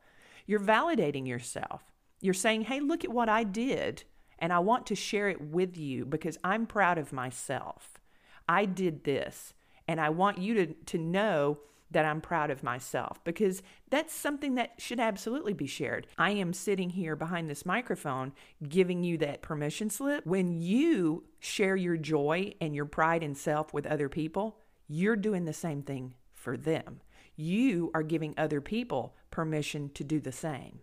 You're 0.46 0.60
validating 0.60 1.28
yourself. 1.28 1.92
You're 2.22 2.34
saying, 2.34 2.64
hey, 2.64 2.80
look 2.80 3.04
at 3.04 3.12
what 3.12 3.30
I 3.30 3.44
did, 3.44 4.04
and 4.40 4.52
I 4.54 4.60
want 4.60 4.86
to 4.88 4.96
share 4.96 5.30
it 5.30 5.42
with 5.42 5.78
you 5.78 6.06
because 6.06 6.38
I'm 6.44 6.66
proud 6.66 6.98
of 6.98 7.14
myself. 7.14 8.00
I 8.48 8.66
did 8.66 9.04
this, 9.04 9.54
and 9.88 10.00
I 10.00 10.10
want 10.10 10.38
you 10.38 10.54
to, 10.54 10.74
to 10.74 10.98
know 10.98 11.60
that 11.92 12.06
I'm 12.06 12.22
proud 12.22 12.50
of 12.50 12.64
myself 12.64 13.22
because 13.24 13.62
that's 13.90 14.14
something 14.14 14.56
that 14.56 14.74
should 14.78 15.00
absolutely 15.00 15.54
be 15.54 15.68
shared. 15.68 16.08
I 16.18 16.32
am 16.32 16.54
sitting 16.54 16.90
here 16.90 17.16
behind 17.16 17.50
this 17.50 17.66
microphone 17.66 18.32
giving 18.68 19.04
you 19.04 19.18
that 19.20 19.42
permission 19.42 19.90
slip. 19.90 20.26
When 20.26 20.62
you 20.62 21.26
share 21.40 21.76
your 21.76 21.98
joy 21.98 22.54
and 22.62 22.74
your 22.74 22.86
pride 22.86 23.24
in 23.24 23.36
self 23.36 23.74
with 23.74 23.86
other 23.86 24.08
people, 24.08 24.58
you're 24.92 25.16
doing 25.16 25.46
the 25.46 25.54
same 25.54 25.82
thing 25.82 26.16
for 26.34 26.58
them. 26.58 27.00
You 27.38 27.92
are 27.94 28.04
giving 28.04 28.34
other 28.38 28.60
people 28.60 29.16
permission 29.32 29.90
to 29.94 30.04
do 30.04 30.20
the 30.20 30.34
same. 30.34 30.80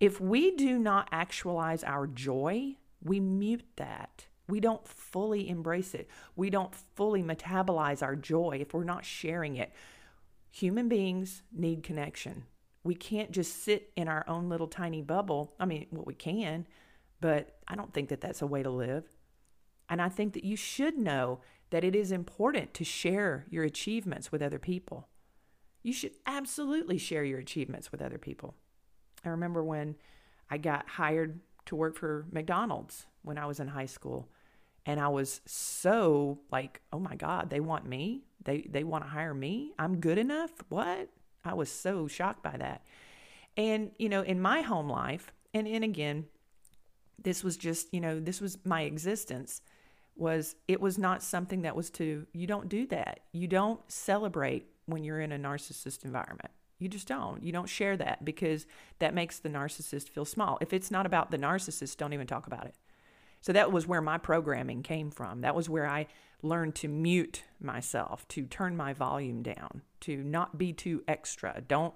If 0.00 0.20
we 0.20 0.52
do 0.52 0.78
not 0.78 1.08
actualize 1.12 1.84
our 1.84 2.06
joy, 2.06 2.76
we 3.04 3.20
mute 3.20 3.66
that. 3.76 4.24
We 4.48 4.58
don't 4.58 4.88
fully 4.88 5.50
embrace 5.50 5.92
it. 5.92 6.08
We 6.34 6.48
don't 6.48 6.74
fully 6.74 7.22
metabolize 7.22 8.02
our 8.02 8.16
joy 8.16 8.58
if 8.62 8.72
we're 8.72 8.84
not 8.84 9.04
sharing 9.04 9.56
it. 9.56 9.70
Human 10.50 10.88
beings 10.88 11.42
need 11.52 11.82
connection. 11.82 12.44
We 12.84 12.94
can't 12.94 13.32
just 13.32 13.62
sit 13.62 13.92
in 13.96 14.08
our 14.08 14.24
own 14.26 14.48
little 14.48 14.66
tiny 14.66 15.02
bubble. 15.02 15.52
I 15.60 15.66
mean, 15.66 15.88
well, 15.92 16.04
we 16.06 16.14
can, 16.14 16.66
but 17.20 17.58
I 17.68 17.74
don't 17.74 17.92
think 17.92 18.08
that 18.08 18.22
that's 18.22 18.40
a 18.40 18.46
way 18.46 18.62
to 18.62 18.70
live. 18.70 19.04
And 19.90 20.00
I 20.00 20.08
think 20.08 20.32
that 20.32 20.44
you 20.44 20.56
should 20.56 20.96
know 20.96 21.40
that 21.70 21.84
it 21.84 21.94
is 21.94 22.12
important 22.12 22.74
to 22.74 22.84
share 22.84 23.46
your 23.50 23.64
achievements 23.64 24.32
with 24.32 24.42
other 24.42 24.58
people. 24.58 25.08
You 25.82 25.92
should 25.92 26.12
absolutely 26.26 26.98
share 26.98 27.24
your 27.24 27.38
achievements 27.38 27.92
with 27.92 28.02
other 28.02 28.18
people. 28.18 28.54
I 29.24 29.28
remember 29.30 29.62
when 29.62 29.96
I 30.50 30.58
got 30.58 30.88
hired 30.88 31.40
to 31.66 31.76
work 31.76 31.96
for 31.96 32.26
McDonald's 32.32 33.06
when 33.22 33.38
I 33.38 33.46
was 33.46 33.60
in 33.60 33.68
high 33.68 33.86
school 33.86 34.28
and 34.86 34.98
I 34.98 35.08
was 35.08 35.42
so 35.44 36.40
like, 36.50 36.80
oh 36.92 36.98
my 36.98 37.14
God, 37.14 37.50
they 37.50 37.60
want 37.60 37.86
me. 37.86 38.24
They 38.44 38.66
they 38.70 38.84
want 38.84 39.04
to 39.04 39.10
hire 39.10 39.34
me. 39.34 39.72
I'm 39.78 40.00
good 40.00 40.16
enough. 40.16 40.50
What? 40.70 41.10
I 41.44 41.52
was 41.52 41.70
so 41.70 42.08
shocked 42.08 42.42
by 42.42 42.56
that. 42.56 42.84
And 43.56 43.90
you 43.98 44.08
know, 44.08 44.22
in 44.22 44.40
my 44.40 44.62
home 44.62 44.88
life, 44.88 45.30
and 45.52 45.68
and 45.68 45.84
again, 45.84 46.24
this 47.22 47.44
was 47.44 47.58
just 47.58 47.92
you 47.92 48.00
know 48.00 48.18
this 48.18 48.40
was 48.40 48.56
my 48.64 48.82
existence. 48.82 49.60
Was 50.18 50.56
it 50.66 50.80
was 50.80 50.98
not 50.98 51.22
something 51.22 51.62
that 51.62 51.74
was 51.74 51.90
to 51.90 52.26
you 52.32 52.46
don't 52.46 52.68
do 52.68 52.86
that. 52.88 53.20
You 53.32 53.46
don't 53.46 53.80
celebrate 53.90 54.66
when 54.86 55.04
you're 55.04 55.20
in 55.20 55.32
a 55.32 55.38
narcissist 55.38 56.04
environment. 56.04 56.50
You 56.78 56.88
just 56.88 57.08
don't. 57.08 57.42
You 57.42 57.52
don't 57.52 57.68
share 57.68 57.96
that 57.96 58.24
because 58.24 58.66
that 58.98 59.14
makes 59.14 59.38
the 59.38 59.48
narcissist 59.48 60.08
feel 60.10 60.24
small. 60.24 60.58
If 60.60 60.72
it's 60.72 60.90
not 60.90 61.06
about 61.06 61.30
the 61.30 61.38
narcissist, 61.38 61.96
don't 61.96 62.12
even 62.12 62.26
talk 62.26 62.46
about 62.46 62.66
it. 62.66 62.74
So 63.40 63.52
that 63.52 63.72
was 63.72 63.86
where 63.86 64.00
my 64.00 64.18
programming 64.18 64.82
came 64.82 65.10
from. 65.10 65.40
That 65.40 65.54
was 65.54 65.68
where 65.68 65.88
I 65.88 66.06
learned 66.42 66.74
to 66.76 66.88
mute 66.88 67.44
myself, 67.60 68.26
to 68.28 68.44
turn 68.46 68.76
my 68.76 68.92
volume 68.92 69.42
down, 69.42 69.82
to 70.00 70.16
not 70.16 70.58
be 70.58 70.72
too 70.72 71.02
extra. 71.08 71.62
Don't 71.66 71.94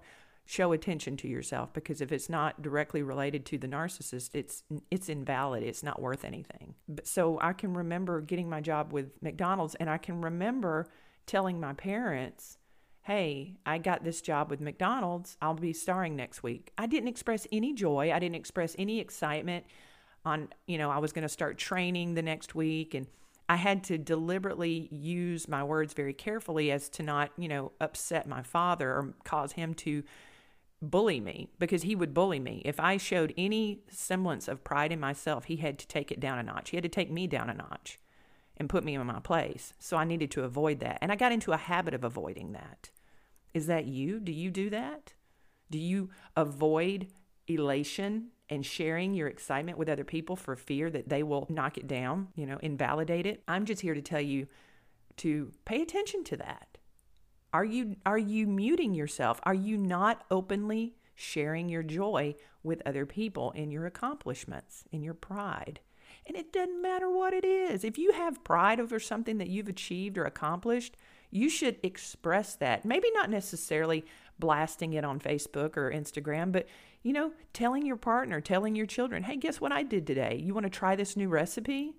show 0.52 0.72
attention 0.72 1.16
to 1.16 1.26
yourself 1.26 1.72
because 1.72 2.02
if 2.02 2.12
it's 2.12 2.28
not 2.28 2.60
directly 2.60 3.02
related 3.02 3.46
to 3.46 3.56
the 3.56 3.66
narcissist, 3.66 4.34
it's 4.34 4.64
it's 4.90 5.08
invalid. 5.08 5.62
It's 5.62 5.82
not 5.82 6.02
worth 6.02 6.26
anything. 6.26 6.74
So 7.04 7.38
I 7.40 7.54
can 7.54 7.72
remember 7.72 8.20
getting 8.20 8.50
my 8.50 8.60
job 8.60 8.92
with 8.92 9.10
McDonald's 9.22 9.74
and 9.76 9.88
I 9.88 9.96
can 9.96 10.20
remember 10.20 10.88
telling 11.24 11.58
my 11.58 11.72
parents, 11.72 12.58
"Hey, 13.00 13.56
I 13.64 13.78
got 13.78 14.04
this 14.04 14.20
job 14.20 14.50
with 14.50 14.60
McDonald's. 14.60 15.38
I'll 15.40 15.54
be 15.54 15.72
starring 15.72 16.16
next 16.16 16.42
week." 16.42 16.70
I 16.76 16.86
didn't 16.86 17.08
express 17.08 17.46
any 17.50 17.72
joy. 17.72 18.12
I 18.12 18.18
didn't 18.18 18.36
express 18.36 18.76
any 18.78 19.00
excitement 19.00 19.64
on, 20.22 20.50
you 20.66 20.76
know, 20.76 20.90
I 20.90 20.98
was 20.98 21.12
going 21.12 21.22
to 21.22 21.30
start 21.30 21.56
training 21.56 22.12
the 22.12 22.22
next 22.22 22.54
week 22.54 22.92
and 22.92 23.06
I 23.48 23.56
had 23.56 23.84
to 23.84 23.98
deliberately 23.98 24.88
use 24.92 25.48
my 25.48 25.64
words 25.64 25.94
very 25.94 26.12
carefully 26.12 26.70
as 26.70 26.88
to 26.90 27.02
not, 27.02 27.32
you 27.36 27.48
know, 27.48 27.72
upset 27.80 28.28
my 28.28 28.42
father 28.42 28.90
or 28.90 29.14
cause 29.24 29.52
him 29.52 29.74
to 29.74 30.04
bully 30.82 31.20
me 31.20 31.48
because 31.58 31.82
he 31.82 31.94
would 31.94 32.12
bully 32.12 32.38
me. 32.38 32.60
If 32.64 32.78
I 32.78 32.96
showed 32.96 33.32
any 33.38 33.80
semblance 33.88 34.48
of 34.48 34.64
pride 34.64 34.92
in 34.92 35.00
myself, 35.00 35.44
he 35.44 35.56
had 35.56 35.78
to 35.78 35.86
take 35.86 36.10
it 36.10 36.20
down 36.20 36.38
a 36.38 36.42
notch. 36.42 36.70
He 36.70 36.76
had 36.76 36.84
to 36.84 36.88
take 36.88 37.10
me 37.10 37.26
down 37.26 37.48
a 37.48 37.54
notch 37.54 37.98
and 38.56 38.68
put 38.68 38.84
me 38.84 38.94
in 38.94 39.06
my 39.06 39.20
place. 39.20 39.72
So 39.78 39.96
I 39.96 40.04
needed 40.04 40.30
to 40.32 40.44
avoid 40.44 40.80
that. 40.80 40.98
And 41.00 41.10
I 41.10 41.16
got 41.16 41.32
into 41.32 41.52
a 41.52 41.56
habit 41.56 41.94
of 41.94 42.04
avoiding 42.04 42.52
that. 42.52 42.90
Is 43.54 43.66
that 43.66 43.86
you? 43.86 44.20
Do 44.20 44.32
you 44.32 44.50
do 44.50 44.68
that? 44.70 45.14
Do 45.70 45.78
you 45.78 46.10
avoid 46.36 47.08
elation 47.46 48.28
and 48.48 48.64
sharing 48.66 49.14
your 49.14 49.28
excitement 49.28 49.78
with 49.78 49.88
other 49.88 50.04
people 50.04 50.36
for 50.36 50.56
fear 50.56 50.90
that 50.90 51.08
they 51.08 51.22
will 51.22 51.46
knock 51.48 51.78
it 51.78 51.86
down, 51.86 52.28
you 52.34 52.46
know, 52.46 52.58
invalidate 52.62 53.26
it. 53.26 53.42
I'm 53.48 53.64
just 53.64 53.80
here 53.80 53.94
to 53.94 54.02
tell 54.02 54.20
you 54.20 54.46
to 55.18 55.52
pay 55.64 55.80
attention 55.80 56.22
to 56.24 56.36
that. 56.36 56.78
Are 57.52 57.64
you 57.64 57.96
are 58.06 58.18
you 58.18 58.46
muting 58.46 58.94
yourself? 58.94 59.40
Are 59.42 59.54
you 59.54 59.76
not 59.76 60.24
openly 60.30 60.94
sharing 61.14 61.68
your 61.68 61.82
joy 61.82 62.34
with 62.62 62.82
other 62.86 63.04
people 63.04 63.50
in 63.52 63.70
your 63.70 63.86
accomplishments, 63.86 64.84
in 64.90 65.02
your 65.02 65.14
pride? 65.14 65.80
And 66.26 66.36
it 66.36 66.52
doesn't 66.52 66.80
matter 66.80 67.10
what 67.10 67.34
it 67.34 67.44
is. 67.44 67.84
If 67.84 67.98
you 67.98 68.12
have 68.12 68.44
pride 68.44 68.80
over 68.80 68.98
something 69.00 69.38
that 69.38 69.48
you've 69.48 69.68
achieved 69.68 70.16
or 70.16 70.24
accomplished, 70.24 70.96
you 71.30 71.48
should 71.48 71.78
express 71.82 72.54
that. 72.56 72.84
Maybe 72.84 73.10
not 73.12 73.28
necessarily 73.28 74.04
blasting 74.38 74.92
it 74.92 75.04
on 75.04 75.18
Facebook 75.18 75.76
or 75.76 75.90
Instagram, 75.90 76.52
but 76.52 76.66
you 77.02 77.12
know, 77.12 77.32
telling 77.52 77.84
your 77.84 77.96
partner, 77.96 78.40
telling 78.40 78.76
your 78.76 78.86
children, 78.86 79.24
hey, 79.24 79.36
guess 79.36 79.60
what 79.60 79.72
I 79.72 79.82
did 79.82 80.06
today? 80.06 80.40
You 80.42 80.54
want 80.54 80.64
to 80.64 80.70
try 80.70 80.94
this 80.94 81.16
new 81.16 81.28
recipe? 81.28 81.96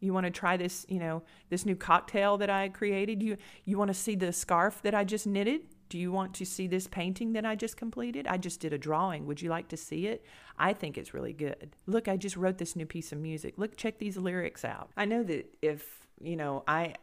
You 0.00 0.12
want 0.12 0.24
to 0.26 0.30
try 0.30 0.56
this, 0.56 0.86
you 0.88 0.98
know, 0.98 1.22
this 1.50 1.66
new 1.66 1.76
cocktail 1.76 2.38
that 2.38 2.50
I 2.50 2.68
created? 2.68 3.22
You 3.22 3.36
you 3.64 3.78
want 3.78 3.88
to 3.88 3.94
see 3.94 4.14
the 4.14 4.32
scarf 4.32 4.82
that 4.82 4.94
I 4.94 5.04
just 5.04 5.26
knitted? 5.26 5.62
Do 5.88 5.98
you 5.98 6.12
want 6.12 6.34
to 6.34 6.44
see 6.44 6.66
this 6.66 6.86
painting 6.86 7.32
that 7.32 7.46
I 7.46 7.54
just 7.54 7.76
completed? 7.76 8.26
I 8.26 8.36
just 8.36 8.60
did 8.60 8.72
a 8.72 8.78
drawing. 8.78 9.26
Would 9.26 9.40
you 9.40 9.48
like 9.48 9.68
to 9.68 9.76
see 9.76 10.06
it? 10.06 10.24
I 10.58 10.74
think 10.74 10.98
it's 10.98 11.14
really 11.14 11.32
good. 11.32 11.74
Look, 11.86 12.08
I 12.08 12.16
just 12.16 12.36
wrote 12.36 12.58
this 12.58 12.76
new 12.76 12.84
piece 12.84 13.10
of 13.10 13.18
music. 13.18 13.54
Look, 13.56 13.76
check 13.76 13.98
these 13.98 14.18
lyrics 14.18 14.64
out. 14.64 14.90
I 14.96 15.06
know 15.06 15.22
that 15.22 15.46
if, 15.62 16.06
you 16.20 16.36
know, 16.36 16.62
I 16.68 16.94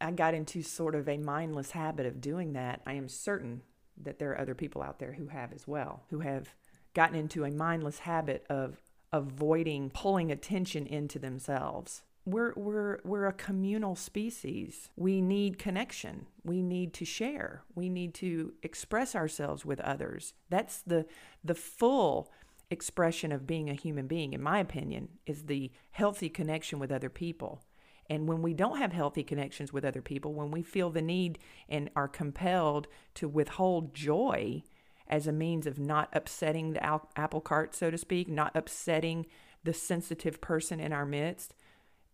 I 0.00 0.10
got 0.12 0.34
into 0.34 0.62
sort 0.62 0.94
of 0.94 1.08
a 1.08 1.16
mindless 1.16 1.72
habit 1.72 2.06
of 2.06 2.20
doing 2.20 2.52
that, 2.52 2.82
I 2.86 2.92
am 2.94 3.08
certain 3.08 3.62
that 4.00 4.18
there 4.18 4.30
are 4.30 4.40
other 4.40 4.54
people 4.54 4.82
out 4.82 4.98
there 4.98 5.12
who 5.12 5.28
have 5.28 5.52
as 5.52 5.66
well, 5.66 6.04
who 6.10 6.20
have 6.20 6.54
gotten 6.94 7.16
into 7.16 7.44
a 7.44 7.50
mindless 7.50 8.00
habit 8.00 8.46
of 8.48 8.80
avoiding 9.12 9.90
pulling 9.90 10.30
attention 10.30 10.86
into 10.86 11.18
themselves. 11.18 12.02
We're, 12.28 12.52
we're, 12.56 12.98
we're 13.04 13.26
a 13.26 13.32
communal 13.32 13.96
species. 13.96 14.90
We 14.96 15.22
need 15.22 15.58
connection. 15.58 16.26
We 16.44 16.60
need 16.60 16.92
to 16.94 17.06
share. 17.06 17.62
We 17.74 17.88
need 17.88 18.12
to 18.14 18.52
express 18.62 19.14
ourselves 19.14 19.64
with 19.64 19.80
others. 19.80 20.34
That's 20.50 20.82
the, 20.82 21.06
the 21.42 21.54
full 21.54 22.30
expression 22.70 23.32
of 23.32 23.46
being 23.46 23.70
a 23.70 23.74
human 23.74 24.06
being, 24.06 24.34
in 24.34 24.42
my 24.42 24.58
opinion, 24.58 25.08
is 25.24 25.44
the 25.44 25.70
healthy 25.90 26.28
connection 26.28 26.78
with 26.78 26.92
other 26.92 27.08
people. 27.08 27.62
And 28.10 28.28
when 28.28 28.42
we 28.42 28.52
don't 28.52 28.76
have 28.76 28.92
healthy 28.92 29.22
connections 29.22 29.72
with 29.72 29.84
other 29.84 30.02
people, 30.02 30.34
when 30.34 30.50
we 30.50 30.62
feel 30.62 30.90
the 30.90 31.00
need 31.00 31.38
and 31.66 31.88
are 31.96 32.08
compelled 32.08 32.88
to 33.14 33.26
withhold 33.26 33.94
joy 33.94 34.64
as 35.06 35.26
a 35.26 35.32
means 35.32 35.66
of 35.66 35.78
not 35.78 36.10
upsetting 36.12 36.72
the 36.72 37.00
apple 37.16 37.40
cart, 37.40 37.74
so 37.74 37.90
to 37.90 37.96
speak, 37.96 38.28
not 38.28 38.54
upsetting 38.54 39.24
the 39.64 39.72
sensitive 39.72 40.42
person 40.42 40.78
in 40.78 40.92
our 40.92 41.06
midst, 41.06 41.54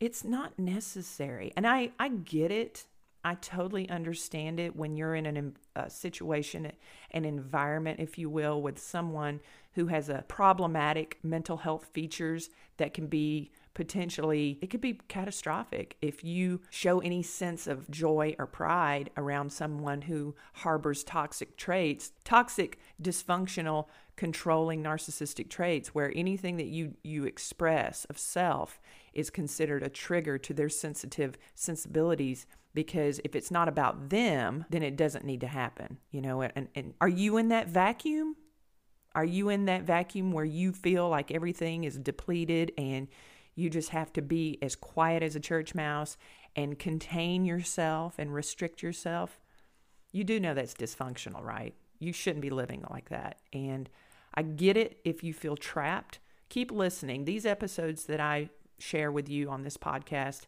it's 0.01 0.25
not 0.25 0.59
necessary. 0.59 1.53
And 1.57 1.67
I, 1.67 1.93
I 1.99 2.09
get 2.09 2.51
it. 2.51 2.87
I 3.25 3.37
totally 3.37 3.89
understand 3.89 4.61
it 4.61 4.77
when 4.77 4.97
you're 4.97 5.15
in 5.15 5.25
an, 5.27 5.57
a 5.77 5.89
situation, 5.89 6.71
an 7.13 7.25
environment, 7.25 8.01
if 8.01 8.19
you 8.19 8.29
will, 8.29 8.61
with 8.61 8.79
someone 8.79 9.41
who 9.75 9.87
has 9.87 10.09
a 10.09 10.25
problematic 10.29 11.19
mental 11.23 11.57
health 11.57 11.89
features 11.93 12.51
that 12.77 12.93
can 12.93 13.07
be 13.07 13.51
potentially 13.75 14.59
it 14.63 14.71
could 14.71 14.81
be 14.81 15.01
catastrophic 15.09 15.97
if 16.01 16.23
you 16.25 16.61
show 16.71 17.01
any 17.01 17.23
sense 17.23 17.67
of 17.67 17.91
joy 17.91 18.35
or 18.39 18.47
pride 18.47 19.11
around 19.17 19.53
someone 19.53 20.03
who 20.03 20.35
harbors 20.55 21.03
toxic 21.05 21.57
traits 21.57 22.13
toxic 22.25 22.79
dysfunctional 23.03 23.87
controlling 24.17 24.83
narcissistic 24.83 25.51
traits 25.51 25.95
where 25.95 26.13
anything 26.15 26.57
that 26.57 26.67
you 26.67 26.95
you 27.03 27.25
express 27.25 28.05
of 28.07 28.17
self 28.17 28.81
is 29.13 29.29
considered 29.29 29.83
a 29.83 29.89
trigger 29.89 30.39
to 30.39 30.55
their 30.55 30.69
sensitive 30.69 31.37
sensibilities 31.55 32.47
because 32.75 33.21
if 33.25 33.35
it's 33.35 33.51
not 33.51 33.69
about 33.69 34.09
them 34.09 34.65
then 34.71 34.83
it 34.83 34.97
doesn't 34.97 35.25
need 35.25 35.41
to 35.41 35.49
happen 35.49 35.99
you 36.13 36.21
know 36.21 36.43
and, 36.43 36.69
and 36.75 36.95
are 37.01 37.09
you 37.09 37.37
in 37.37 37.49
that 37.49 37.69
vacuum? 37.69 38.37
Are 39.15 39.25
you 39.25 39.49
in 39.49 39.67
that 39.67 39.83
vacuum 39.83 40.33
where 40.33 40.45
you 40.45 40.73
feel 40.73 41.09
like 41.09 41.31
everything 41.31 41.85
is 41.85 41.97
depleted 41.97 42.73
and 42.77 43.07
you 43.55 43.71
just 43.71 43.91
have 43.91 44.13
to 44.15 44.23
be 44.23 44.59
as 44.63 44.77
quiet 44.77 45.23
as 45.23 45.37
a 45.37 45.41
church 45.41 45.75
mouse 45.75 46.17
and 46.57 46.79
contain 46.79 47.45
yourself 47.45 48.15
and 48.19 48.35
restrict 48.35 48.83
yourself. 48.83 49.41
You 50.13 50.25
do 50.25 50.39
know 50.39 50.55
that's 50.55 50.75
dysfunctional, 50.75 51.43
right? 51.43 51.75
You 51.99 52.13
shouldn't 52.13 52.43
be 52.43 52.51
living 52.51 52.85
like 52.91 53.09
that. 53.09 53.39
And 53.53 53.89
I 54.35 54.43
get 54.43 54.77
it 54.77 55.01
if 55.05 55.23
you 55.25 55.33
feel 55.33 55.57
trapped. 55.57 56.19
Keep 56.49 56.71
listening. 56.71 57.25
These 57.25 57.47
episodes 57.47 58.05
that 58.05 58.21
I 58.21 58.51
share 58.79 59.11
with 59.11 59.29
you 59.29 59.49
on 59.51 59.63
this 59.63 59.77
podcast, 59.77 60.43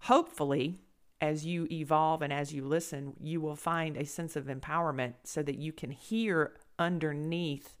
hopefully, 0.00 0.80
as 1.20 1.46
you 1.46 1.66
evolve 1.70 2.22
and 2.22 2.32
as 2.32 2.52
you 2.52 2.64
listen, 2.64 3.14
you 3.20 3.40
will 3.40 3.56
find 3.56 3.96
a 3.96 4.04
sense 4.04 4.36
of 4.36 4.44
empowerment 4.44 5.14
so 5.24 5.42
that 5.42 5.58
you 5.58 5.72
can 5.72 5.90
hear 5.90 6.52
underneath 6.78 7.76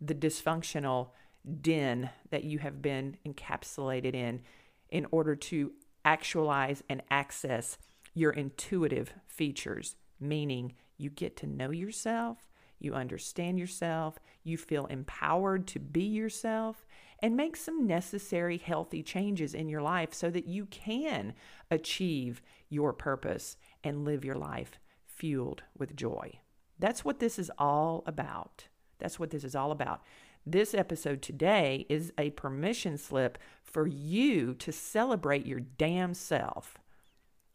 the 0.00 0.14
dysfunctional 0.14 1.10
den 1.48 2.10
that 2.30 2.44
you 2.44 2.58
have 2.58 2.82
been 2.82 3.16
encapsulated 3.26 4.14
in 4.14 4.42
in 4.90 5.06
order 5.10 5.34
to 5.34 5.72
actualize 6.04 6.82
and 6.88 7.02
access 7.10 7.78
your 8.14 8.32
intuitive 8.32 9.12
features, 9.26 9.96
meaning 10.18 10.74
you 10.96 11.10
get 11.10 11.36
to 11.36 11.46
know 11.46 11.70
yourself, 11.70 12.38
you 12.78 12.94
understand 12.94 13.58
yourself, 13.58 14.18
you 14.44 14.56
feel 14.56 14.86
empowered 14.86 15.66
to 15.68 15.78
be 15.78 16.04
yourself, 16.04 16.86
and 17.20 17.36
make 17.36 17.56
some 17.56 17.86
necessary 17.86 18.56
healthy 18.56 19.02
changes 19.02 19.54
in 19.54 19.68
your 19.68 19.82
life 19.82 20.14
so 20.14 20.30
that 20.30 20.46
you 20.46 20.66
can 20.66 21.34
achieve 21.70 22.40
your 22.68 22.92
purpose 22.92 23.56
and 23.82 24.04
live 24.04 24.24
your 24.24 24.36
life 24.36 24.78
fueled 25.06 25.62
with 25.76 25.96
joy. 25.96 26.38
That's 26.78 27.04
what 27.04 27.18
this 27.18 27.38
is 27.38 27.50
all 27.58 28.04
about. 28.06 28.68
That's 28.98 29.18
what 29.18 29.30
this 29.30 29.44
is 29.44 29.54
all 29.54 29.72
about. 29.72 30.02
This 30.50 30.72
episode 30.72 31.20
today 31.20 31.84
is 31.90 32.10
a 32.16 32.30
permission 32.30 32.96
slip 32.96 33.36
for 33.62 33.86
you 33.86 34.54
to 34.54 34.72
celebrate 34.72 35.44
your 35.44 35.60
damn 35.60 36.14
self. 36.14 36.78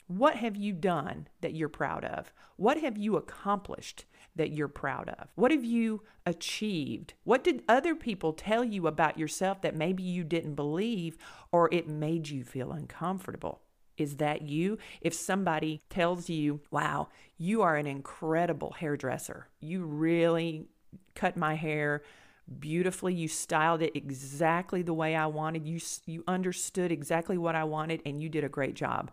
What 0.06 0.36
have 0.36 0.56
you 0.56 0.74
done 0.74 1.28
that 1.42 1.56
you're 1.56 1.70
proud 1.70 2.06
of? 2.06 2.32
What 2.56 2.82
have 2.82 2.96
you 2.96 3.16
accomplished 3.16 4.06
that 4.36 4.52
you're 4.52 4.68
proud 4.68 5.10
of? 5.10 5.30
What 5.34 5.50
have 5.50 5.64
you 5.64 6.04
achieved? 6.28 7.16
What 7.24 7.44
did 7.44 7.64
other 7.68 7.96
people 7.96 8.32
tell 8.32 8.64
you 8.64 8.86
about 8.86 9.18
yourself 9.18 9.64
that 9.64 9.76
maybe 9.76 10.04
you 10.04 10.24
didn't 10.24 10.54
believe 10.54 11.18
or 11.52 11.70
it 11.74 11.88
made 11.88 12.30
you 12.30 12.44
feel 12.44 12.74
uncomfortable? 12.74 13.62
Is 13.98 14.18
that 14.18 14.44
you? 14.44 14.78
If 15.02 15.16
somebody 15.16 15.82
tells 15.90 16.30
you, 16.30 16.62
wow, 16.70 17.08
you 17.40 17.64
are 17.64 17.76
an 17.76 17.88
incredible 17.88 18.76
hairdresser, 18.80 19.48
you 19.60 19.84
really 19.84 20.68
cut 21.16 21.36
my 21.36 21.56
hair 21.56 22.04
beautifully. 22.60 23.14
You 23.14 23.28
styled 23.28 23.82
it 23.82 23.96
exactly 23.96 24.82
the 24.82 24.94
way 24.94 25.16
I 25.16 25.26
wanted. 25.28 25.68
You, 25.68 25.80
you 26.06 26.24
understood 26.28 26.92
exactly 26.92 27.38
what 27.38 27.56
I 27.56 27.64
wanted, 27.64 28.02
and 28.06 28.22
you 28.22 28.30
did 28.30 28.44
a 28.44 28.50
great 28.50 28.76
job. 28.76 29.12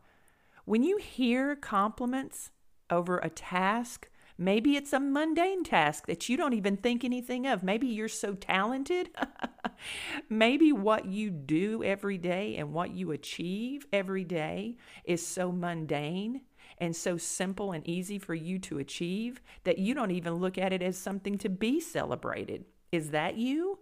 When 0.65 0.83
you 0.83 0.99
hear 0.99 1.57
compliments 1.57 2.51
over 2.91 3.19
a 3.19 3.31
task, 3.31 4.09
maybe 4.37 4.77
it's 4.77 4.93
a 4.93 5.01
mundane 5.01 5.65
task 5.65 6.07
that 6.07 6.29
you 6.29 6.37
don't 6.37 6.55
even 6.55 6.77
think 6.77 7.05
anything 7.05 7.47
of. 7.47 7.63
Maybe 7.63 7.87
you're 7.87 8.09
so 8.09 8.35
talented. 8.35 9.11
maybe 10.29 10.73
what 10.73 11.07
you 11.07 11.31
do 11.31 11.83
every 11.83 12.19
day 12.19 12.57
and 12.57 12.73
what 12.73 12.91
you 12.91 13.13
achieve 13.13 13.87
every 13.93 14.25
day 14.25 14.77
is 15.05 15.27
so 15.27 15.53
mundane 15.53 16.43
and 16.79 16.97
so 16.97 17.17
simple 17.17 17.73
and 17.73 17.87
easy 17.87 18.19
for 18.19 18.35
you 18.35 18.59
to 18.59 18.79
achieve 18.79 19.41
that 19.65 19.79
you 19.79 19.95
don't 19.95 20.11
even 20.11 20.35
look 20.35 20.57
at 20.57 20.73
it 20.73 20.83
as 20.83 20.97
something 20.97 21.37
to 21.39 21.49
be 21.49 21.79
celebrated. 21.81 22.65
Is 22.93 23.11
that 23.11 23.37
you? 23.37 23.79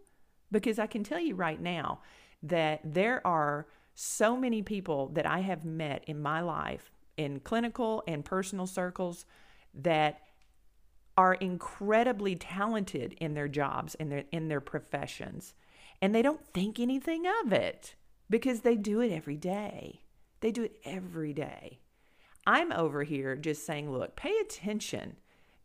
Because 0.51 0.79
I 0.79 0.87
can 0.87 1.05
tell 1.05 1.21
you 1.21 1.35
right 1.35 1.61
now 1.61 2.01
that 2.43 2.81
there 2.85 3.27
are 3.27 3.67
so 3.95 4.37
many 4.37 4.63
people 4.63 5.09
that 5.15 5.27
I 5.27 5.41
have 5.41 5.65
met 5.65 6.05
in 6.07 6.21
my 6.21 6.41
life 6.41 6.93
in 7.17 7.41
clinical 7.41 8.03
and 8.07 8.25
personal 8.25 8.67
circles 8.67 9.25
that 9.75 10.21
are 11.17 11.35
incredibly 11.35 12.37
talented 12.37 13.15
in 13.15 13.35
their 13.35 13.49
jobs 13.49 13.97
and 13.97 14.11
their 14.11 14.25
in 14.31 14.47
their 14.47 14.61
professions 14.61 15.55
and 16.01 16.15
they 16.15 16.23
don't 16.23 16.47
think 16.55 16.79
anything 16.79 17.25
of 17.45 17.53
it 17.53 17.95
because 18.31 18.61
they 18.61 18.77
do 18.77 19.01
it 19.01 19.13
every 19.13 19.37
day. 19.37 20.03
They 20.41 20.53
do 20.53 20.65
it 20.65 20.79
every 20.85 21.33
day. 21.33 21.81
I'm 22.47 22.73
over 22.73 23.03
here 23.03 23.37
just 23.37 23.67
saying, 23.67 23.91
look, 23.91 24.17
pay 24.17 24.35
attention 24.41 25.17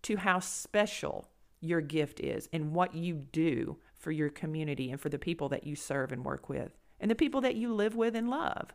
to 0.03 0.17
how 0.17 0.39
special 0.39 1.29
your 1.63 1.81
gift 1.81 2.19
is 2.19 2.49
and 2.51 2.73
what 2.73 2.93
you 2.93 3.15
do 3.15 3.77
for 3.95 4.11
your 4.11 4.29
community 4.29 4.91
and 4.91 4.99
for 4.99 5.09
the 5.09 5.19
people 5.19 5.49
that 5.49 5.65
you 5.65 5.75
serve 5.75 6.11
and 6.11 6.25
work 6.25 6.49
with 6.49 6.77
and 6.99 7.09
the 7.09 7.15
people 7.15 7.41
that 7.41 7.55
you 7.55 7.73
live 7.73 7.95
with 7.95 8.15
and 8.15 8.29
love. 8.29 8.73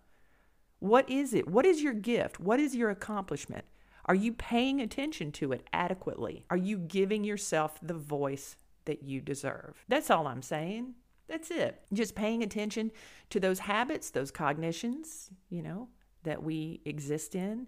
What 0.81 1.09
is 1.11 1.35
it? 1.35 1.48
What 1.48 1.66
is 1.66 1.83
your 1.83 1.92
gift? 1.92 2.38
What 2.40 2.61
is 2.61 2.74
your 2.74 2.90
accomplishment? 2.90 3.64
Are 4.05 4.14
you 4.14 4.33
paying 4.33 4.81
attention 4.81 5.33
to 5.33 5.53
it 5.53 5.66
adequately? 5.72 6.44
Are 6.51 6.57
you 6.57 6.79
giving 6.79 7.24
yourself 7.24 7.79
the 7.83 7.94
voice 7.94 8.57
that 8.87 9.03
you 9.03 9.20
deserve? 9.20 9.85
That's 9.88 10.11
all 10.11 10.27
I'm 10.27 10.42
saying. 10.42 10.94
That's 11.29 11.51
it. 11.51 11.83
Just 11.92 12.14
paying 12.14 12.42
attention 12.42 12.90
to 13.31 13.38
those 13.38 13.59
habits, 13.59 14.11
those 14.11 14.31
cognitions, 14.31 15.31
you 15.51 15.62
know, 15.62 15.88
that 16.22 16.42
we 16.42 16.81
exist 16.87 17.35
in, 17.35 17.66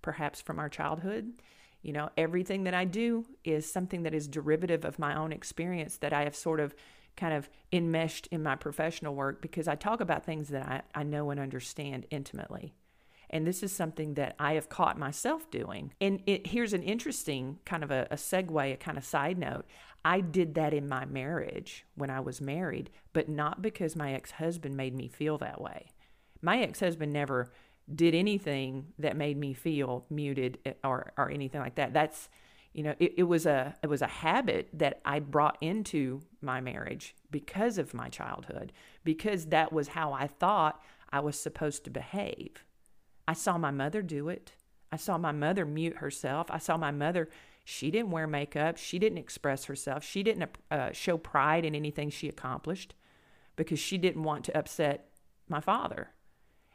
perhaps 0.00 0.40
from 0.40 0.58
our 0.58 0.70
childhood, 0.70 1.32
you 1.82 1.92
know, 1.92 2.10
everything 2.16 2.64
that 2.64 2.74
I 2.74 2.84
do 2.84 3.26
is 3.44 3.70
something 3.70 4.04
that 4.04 4.14
is 4.14 4.28
derivative 4.28 4.84
of 4.84 4.98
my 4.98 5.16
own 5.16 5.32
experience 5.32 5.96
that 5.98 6.12
I 6.12 6.22
have 6.22 6.36
sort 6.36 6.60
of 6.60 6.74
kind 7.16 7.34
of 7.34 7.50
enmeshed 7.72 8.28
in 8.30 8.42
my 8.42 8.56
professional 8.56 9.14
work 9.14 9.42
because 9.42 9.68
I 9.68 9.74
talk 9.74 10.00
about 10.00 10.24
things 10.24 10.48
that 10.48 10.62
I, 10.62 11.00
I 11.00 11.02
know 11.02 11.30
and 11.30 11.38
understand 11.38 12.06
intimately. 12.10 12.74
And 13.28 13.46
this 13.46 13.62
is 13.62 13.72
something 13.72 14.14
that 14.14 14.36
I 14.38 14.54
have 14.54 14.68
caught 14.68 14.98
myself 14.98 15.50
doing. 15.50 15.94
And 16.00 16.22
it, 16.26 16.46
here's 16.46 16.74
an 16.74 16.82
interesting 16.82 17.58
kind 17.64 17.82
of 17.82 17.90
a, 17.90 18.06
a 18.10 18.16
segue, 18.16 18.72
a 18.72 18.76
kind 18.76 18.98
of 18.98 19.04
side 19.04 19.38
note. 19.38 19.64
I 20.04 20.20
did 20.20 20.54
that 20.54 20.74
in 20.74 20.88
my 20.88 21.06
marriage 21.06 21.86
when 21.94 22.10
I 22.10 22.20
was 22.20 22.40
married, 22.40 22.90
but 23.12 23.28
not 23.28 23.62
because 23.62 23.96
my 23.96 24.12
ex 24.12 24.32
husband 24.32 24.76
made 24.76 24.94
me 24.94 25.08
feel 25.08 25.38
that 25.38 25.60
way. 25.60 25.92
My 26.42 26.60
ex 26.60 26.80
husband 26.80 27.12
never 27.12 27.52
did 27.92 28.14
anything 28.14 28.86
that 28.98 29.16
made 29.16 29.36
me 29.36 29.52
feel 29.54 30.04
muted 30.10 30.58
eh, 30.64 30.72
or 30.84 31.12
or 31.16 31.30
anything 31.30 31.60
like 31.60 31.76
that. 31.76 31.92
That's 31.92 32.28
you 32.72 32.82
know, 32.82 32.94
it, 32.98 33.14
it 33.18 33.22
was 33.24 33.46
a 33.46 33.76
it 33.82 33.88
was 33.88 34.02
a 34.02 34.06
habit 34.06 34.68
that 34.72 35.00
I 35.04 35.20
brought 35.20 35.58
into 35.60 36.22
my 36.40 36.60
marriage 36.60 37.14
because 37.30 37.78
of 37.78 37.94
my 37.94 38.08
childhood, 38.08 38.72
because 39.04 39.46
that 39.46 39.72
was 39.72 39.88
how 39.88 40.12
I 40.12 40.26
thought 40.26 40.82
I 41.10 41.20
was 41.20 41.38
supposed 41.38 41.84
to 41.84 41.90
behave. 41.90 42.64
I 43.28 43.34
saw 43.34 43.58
my 43.58 43.70
mother 43.70 44.02
do 44.02 44.28
it. 44.28 44.52
I 44.90 44.96
saw 44.96 45.18
my 45.18 45.32
mother 45.32 45.64
mute 45.64 45.98
herself. 45.98 46.48
I 46.50 46.58
saw 46.58 46.76
my 46.76 46.90
mother, 46.90 47.28
she 47.64 47.90
didn't 47.90 48.10
wear 48.10 48.26
makeup. 48.26 48.76
She 48.76 48.98
didn't 48.98 49.18
express 49.18 49.66
herself. 49.66 50.04
She 50.04 50.22
didn't 50.22 50.50
uh, 50.70 50.92
show 50.92 51.16
pride 51.16 51.64
in 51.64 51.74
anything 51.74 52.10
she 52.10 52.28
accomplished 52.28 52.94
because 53.56 53.78
she 53.78 53.98
didn't 53.98 54.22
want 54.22 54.44
to 54.46 54.58
upset 54.58 55.10
my 55.48 55.60
father. 55.60 56.10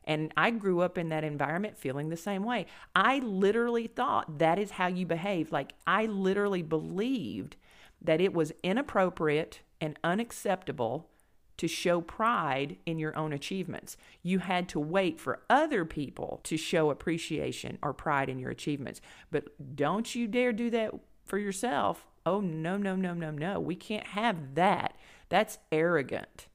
And 0.07 0.33
I 0.37 0.51
grew 0.51 0.79
up 0.79 0.97
in 0.97 1.09
that 1.09 1.25
environment 1.25 1.77
feeling 1.77 2.09
the 2.09 2.17
same 2.17 2.43
way. 2.43 2.65
I 2.95 3.19
literally 3.19 3.87
thought 3.87 4.39
that 4.39 4.57
is 4.57 4.71
how 4.71 4.87
you 4.87 5.05
behave. 5.05 5.51
Like, 5.51 5.73
I 5.85 6.05
literally 6.05 6.63
believed 6.63 7.57
that 8.01 8.21
it 8.21 8.33
was 8.33 8.53
inappropriate 8.63 9.59
and 9.81 9.99
unacceptable 10.03 11.09
to 11.57 11.67
show 11.67 11.99
pride 11.99 12.77
in 12.85 12.99
your 12.99 13.17
own 13.17 13.33
achievements. 13.33 13.97
You 14.23 14.39
had 14.39 14.69
to 14.69 14.79
wait 14.79 15.19
for 15.19 15.41
other 15.49 15.83
people 15.83 16.39
to 16.43 16.55
show 16.55 16.89
appreciation 16.89 17.77
or 17.81 17.93
pride 17.93 18.29
in 18.29 18.39
your 18.39 18.51
achievements. 18.51 19.01
But 19.29 19.75
don't 19.75 20.15
you 20.15 20.27
dare 20.27 20.53
do 20.53 20.69
that 20.69 20.93
for 21.25 21.37
yourself. 21.37 22.05
Oh, 22.25 22.39
no, 22.39 22.77
no, 22.77 22.95
no, 22.95 23.13
no, 23.13 23.31
no. 23.31 23.59
We 23.59 23.75
can't 23.75 24.07
have 24.07 24.55
that. 24.55 24.95
That's 25.29 25.57
arrogant. 25.71 26.47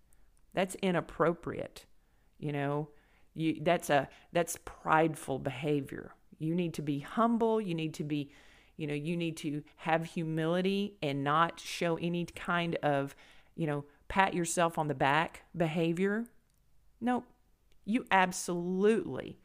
That's 0.55 0.77
inappropriate. 0.77 1.85
You 2.39 2.53
know, 2.53 2.89
you, 3.35 3.59
that's 3.63 3.91
a 3.91 4.09
that's 4.33 4.59
prideful 4.65 5.39
behavior. 5.39 6.13
You 6.39 6.55
need 6.55 6.75
to 6.75 6.83
be 6.83 7.01
humble. 7.01 7.61
You 7.61 7.75
need 7.75 7.95
to 7.95 8.05
be, 8.05 8.31
you 8.77 8.87
know, 8.87 8.95
you 8.95 9.17
need 9.17 9.37
to 9.39 9.63
have 9.77 10.05
humility 10.05 10.95
and 11.03 11.25
not 11.25 11.61
show 11.61 11.97
any 11.97 12.25
kind 12.27 12.77
of, 12.83 13.15
you 13.55 13.67
know, 13.67 13.85
pat 14.09 14.35
yourself 14.35 14.79
on 14.79 14.89
the 14.89 14.95
back 14.95 15.43
behavior. 15.57 16.27
No, 17.01 17.25
you 17.85 18.05
absolutely 18.11 19.39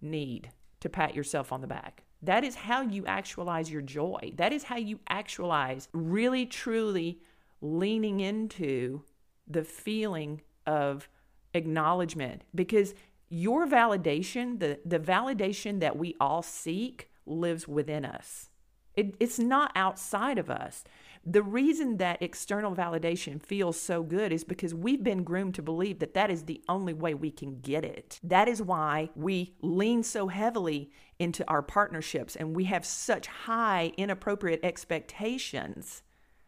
need 0.00 0.50
to 0.80 0.88
pat 0.88 1.14
yourself 1.14 1.52
on 1.52 1.60
the 1.60 1.66
back. 1.66 2.02
That 2.22 2.44
is 2.44 2.54
how 2.54 2.82
you 2.82 3.06
actualize 3.06 3.70
your 3.70 3.82
joy. 3.82 4.32
That 4.36 4.52
is 4.52 4.64
how 4.64 4.76
you 4.76 5.00
actualize 5.08 5.88
really, 5.92 6.46
truly 6.46 7.20
leaning 7.60 8.20
into 8.20 9.02
the 9.48 9.64
feeling 9.64 10.40
of 10.66 11.08
acknowledgement 11.54 12.42
because 12.54 12.94
your 13.32 13.66
validation, 13.66 14.60
the, 14.60 14.78
the 14.84 14.98
validation 14.98 15.80
that 15.80 15.96
we 15.96 16.14
all 16.20 16.42
seek, 16.42 17.08
lives 17.24 17.66
within 17.66 18.04
us. 18.04 18.50
It, 18.94 19.14
it's 19.18 19.38
not 19.38 19.72
outside 19.74 20.36
of 20.36 20.50
us. 20.50 20.84
The 21.24 21.42
reason 21.42 21.96
that 21.96 22.20
external 22.20 22.74
validation 22.74 23.40
feels 23.40 23.80
so 23.80 24.02
good 24.02 24.32
is 24.32 24.44
because 24.44 24.74
we've 24.74 25.02
been 25.02 25.22
groomed 25.22 25.54
to 25.54 25.62
believe 25.62 26.00
that 26.00 26.12
that 26.12 26.30
is 26.30 26.42
the 26.42 26.60
only 26.68 26.92
way 26.92 27.14
we 27.14 27.30
can 27.30 27.60
get 27.60 27.84
it. 27.84 28.20
That 28.22 28.48
is 28.48 28.60
why 28.60 29.08
we 29.14 29.54
lean 29.62 30.02
so 30.02 30.28
heavily 30.28 30.90
into 31.18 31.48
our 31.48 31.62
partnerships 31.62 32.36
and 32.36 32.54
we 32.54 32.64
have 32.64 32.84
such 32.84 33.28
high 33.28 33.92
inappropriate 33.96 34.60
expectations 34.62 36.02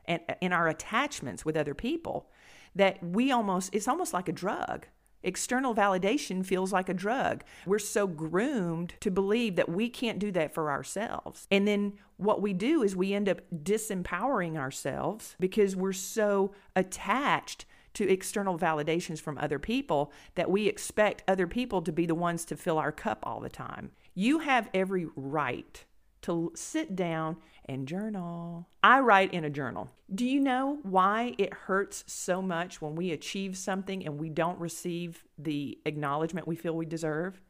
and 0.04 0.20
in 0.42 0.52
our 0.52 0.68
attachments 0.68 1.46
with 1.46 1.56
other 1.56 1.72
people 1.72 2.28
that 2.74 3.02
we 3.02 3.30
almost 3.30 3.74
it's 3.74 3.88
almost 3.88 4.12
like 4.12 4.28
a 4.28 4.32
drug 4.32 4.86
External 5.24 5.74
validation 5.74 6.44
feels 6.44 6.72
like 6.72 6.88
a 6.88 6.94
drug. 6.94 7.42
We're 7.66 7.78
so 7.78 8.06
groomed 8.06 8.94
to 9.00 9.10
believe 9.10 9.56
that 9.56 9.68
we 9.68 9.88
can't 9.88 10.18
do 10.18 10.30
that 10.32 10.54
for 10.54 10.70
ourselves. 10.70 11.48
And 11.50 11.66
then 11.66 11.94
what 12.18 12.42
we 12.42 12.52
do 12.52 12.82
is 12.82 12.94
we 12.94 13.14
end 13.14 13.28
up 13.28 13.40
disempowering 13.52 14.56
ourselves 14.56 15.34
because 15.40 15.74
we're 15.74 15.92
so 15.92 16.52
attached 16.76 17.64
to 17.94 18.10
external 18.10 18.58
validations 18.58 19.20
from 19.20 19.38
other 19.38 19.58
people 19.58 20.12
that 20.34 20.50
we 20.50 20.66
expect 20.66 21.22
other 21.26 21.46
people 21.46 21.80
to 21.82 21.92
be 21.92 22.06
the 22.06 22.14
ones 22.14 22.44
to 22.44 22.56
fill 22.56 22.78
our 22.78 22.92
cup 22.92 23.20
all 23.22 23.40
the 23.40 23.48
time. 23.48 23.92
You 24.14 24.40
have 24.40 24.68
every 24.74 25.06
right 25.16 25.84
to 26.24 26.52
sit 26.54 26.96
down 26.96 27.36
and 27.66 27.86
journal. 27.86 28.66
I 28.82 29.00
write 29.00 29.34
in 29.34 29.44
a 29.44 29.50
journal. 29.50 29.90
Do 30.14 30.24
you 30.24 30.40
know 30.40 30.78
why 30.82 31.34
it 31.36 31.52
hurts 31.52 32.02
so 32.06 32.40
much 32.40 32.80
when 32.80 32.94
we 32.94 33.10
achieve 33.10 33.58
something 33.58 34.04
and 34.04 34.18
we 34.18 34.30
don't 34.30 34.58
receive 34.58 35.24
the 35.38 35.78
acknowledgement 35.84 36.48
we 36.48 36.56
feel 36.56 36.74
we 36.74 36.86
deserve? 36.86 37.42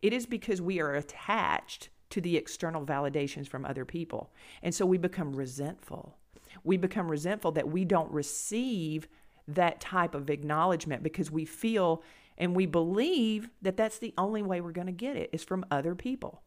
It 0.00 0.14
is 0.14 0.24
because 0.24 0.62
we 0.62 0.80
are 0.80 0.94
attached 0.94 1.90
to 2.10 2.20
the 2.22 2.38
external 2.38 2.86
validations 2.86 3.46
from 3.46 3.66
other 3.66 3.84
people. 3.84 4.32
And 4.62 4.74
so 4.74 4.86
we 4.86 4.96
become 4.96 5.36
resentful. 5.36 6.16
We 6.62 6.78
become 6.78 7.10
resentful 7.10 7.52
that 7.52 7.68
we 7.68 7.84
don't 7.84 8.10
receive 8.10 9.06
that 9.48 9.80
type 9.80 10.14
of 10.14 10.30
acknowledgement 10.30 11.02
because 11.02 11.30
we 11.30 11.44
feel 11.44 12.02
and 12.38 12.56
we 12.56 12.64
believe 12.64 13.50
that 13.60 13.76
that's 13.76 13.98
the 13.98 14.14
only 14.16 14.42
way 14.42 14.62
we're 14.62 14.72
going 14.72 14.86
to 14.86 14.92
get 14.92 15.16
it 15.16 15.28
is 15.32 15.44
from 15.44 15.66
other 15.70 15.94
people. 15.94 16.42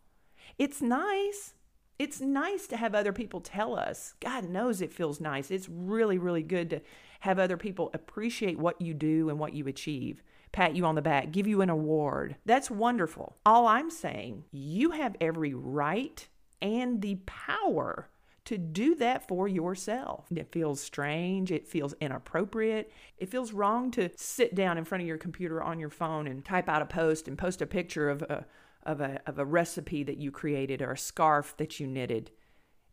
It's 0.57 0.81
nice 0.81 1.53
it's 1.99 2.21
nice 2.21 2.67
to 2.67 2.77
have 2.77 2.93
other 2.93 3.13
people 3.13 3.41
tell 3.41 3.77
us. 3.77 4.13
God 4.19 4.49
knows 4.49 4.81
it 4.81 4.93
feels 4.93 5.19
nice. 5.19 5.49
It's 5.49 5.69
really, 5.69 6.17
really 6.17 6.43
good 6.43 6.69
to 6.69 6.81
have 7.21 7.39
other 7.39 7.57
people 7.57 7.89
appreciate 7.93 8.59
what 8.59 8.79
you 8.81 8.93
do 8.93 9.29
and 9.29 9.39
what 9.39 9.53
you 9.53 9.67
achieve, 9.67 10.21
pat 10.51 10.75
you 10.75 10.85
on 10.85 10.95
the 10.95 11.01
back, 11.01 11.31
give 11.31 11.47
you 11.47 11.61
an 11.61 11.69
award. 11.69 12.35
That's 12.45 12.69
wonderful. 12.69 13.37
All 13.45 13.67
I'm 13.67 13.89
saying, 13.89 14.43
you 14.51 14.91
have 14.91 15.15
every 15.19 15.53
right 15.53 16.27
and 16.61 17.01
the 17.01 17.15
power 17.25 18.09
to 18.45 18.57
do 18.57 18.95
that 18.95 19.27
for 19.27 19.47
yourself. 19.47 20.25
It 20.33 20.53
feels 20.53 20.79
strange. 20.79 21.51
It 21.51 21.67
feels 21.67 21.93
inappropriate. 21.99 22.91
It 23.17 23.29
feels 23.29 23.51
wrong 23.51 23.91
to 23.91 24.09
sit 24.15 24.55
down 24.55 24.77
in 24.77 24.85
front 24.85 25.01
of 25.01 25.07
your 25.07 25.17
computer 25.17 25.61
on 25.61 25.79
your 25.79 25.89
phone 25.89 26.27
and 26.27 26.45
type 26.45 26.69
out 26.69 26.81
a 26.81 26.85
post 26.85 27.27
and 27.27 27.37
post 27.37 27.61
a 27.61 27.65
picture 27.65 28.09
of 28.09 28.21
a 28.21 28.45
of 28.87 29.01
a, 29.01 29.19
of 29.27 29.37
a 29.37 29.45
recipe 29.45 30.03
that 30.03 30.17
you 30.17 30.31
created 30.31 30.81
or 30.81 30.93
a 30.93 30.97
scarf 30.97 31.55
that 31.57 31.79
you 31.79 31.85
knitted 31.85 32.31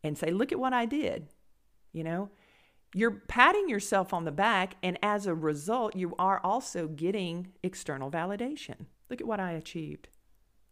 and 0.03 0.19
say, 0.19 0.31
Look 0.31 0.53
at 0.53 0.59
what 0.59 0.75
I 0.75 0.85
did. 0.85 1.29
You 1.93 2.05
know, 2.05 2.31
you're 2.95 3.23
patting 3.29 3.69
yourself 3.69 4.13
on 4.13 4.25
the 4.25 4.33
back, 4.33 4.77
and 4.83 4.99
as 5.03 5.27
a 5.27 5.35
result, 5.35 5.97
you 5.97 6.15
are 6.19 6.41
also 6.45 6.87
getting 6.87 7.49
external 7.63 8.11
validation. 8.11 8.87
Look 9.09 9.21
at 9.21 9.27
what 9.27 9.41
I 9.41 9.53
achieved. 9.53 10.09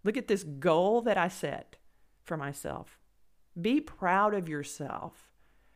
Look 0.04 0.16
at 0.16 0.28
this 0.28 0.44
goal 0.44 1.00
that 1.02 1.16
I 1.16 1.28
set 1.28 1.76
for 2.24 2.36
myself. 2.36 2.98
Be 3.60 3.80
proud 3.80 4.34
of 4.34 4.48
yourself. 4.48 5.30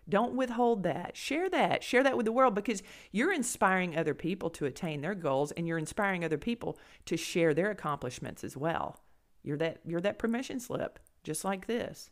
Don't 0.08 0.34
withhold 0.34 0.84
that. 0.84 1.16
Share 1.16 1.50
that. 1.50 1.82
Share 1.82 2.04
that 2.04 2.16
with 2.16 2.26
the 2.26 2.32
world 2.32 2.54
because 2.54 2.82
you're 3.10 3.32
inspiring 3.32 3.96
other 3.96 4.14
people 4.14 4.50
to 4.50 4.66
attain 4.66 5.00
their 5.00 5.16
goals 5.16 5.50
and 5.52 5.66
you're 5.66 5.78
inspiring 5.78 6.24
other 6.24 6.38
people 6.38 6.78
to 7.06 7.16
share 7.16 7.54
their 7.54 7.70
accomplishments 7.70 8.44
as 8.44 8.56
well. 8.56 9.00
You're 9.46 9.56
that 9.58 9.78
you're 9.86 10.00
that 10.00 10.18
permission 10.18 10.58
slip, 10.58 10.98
just 11.22 11.44
like 11.44 11.66
this. 11.66 12.10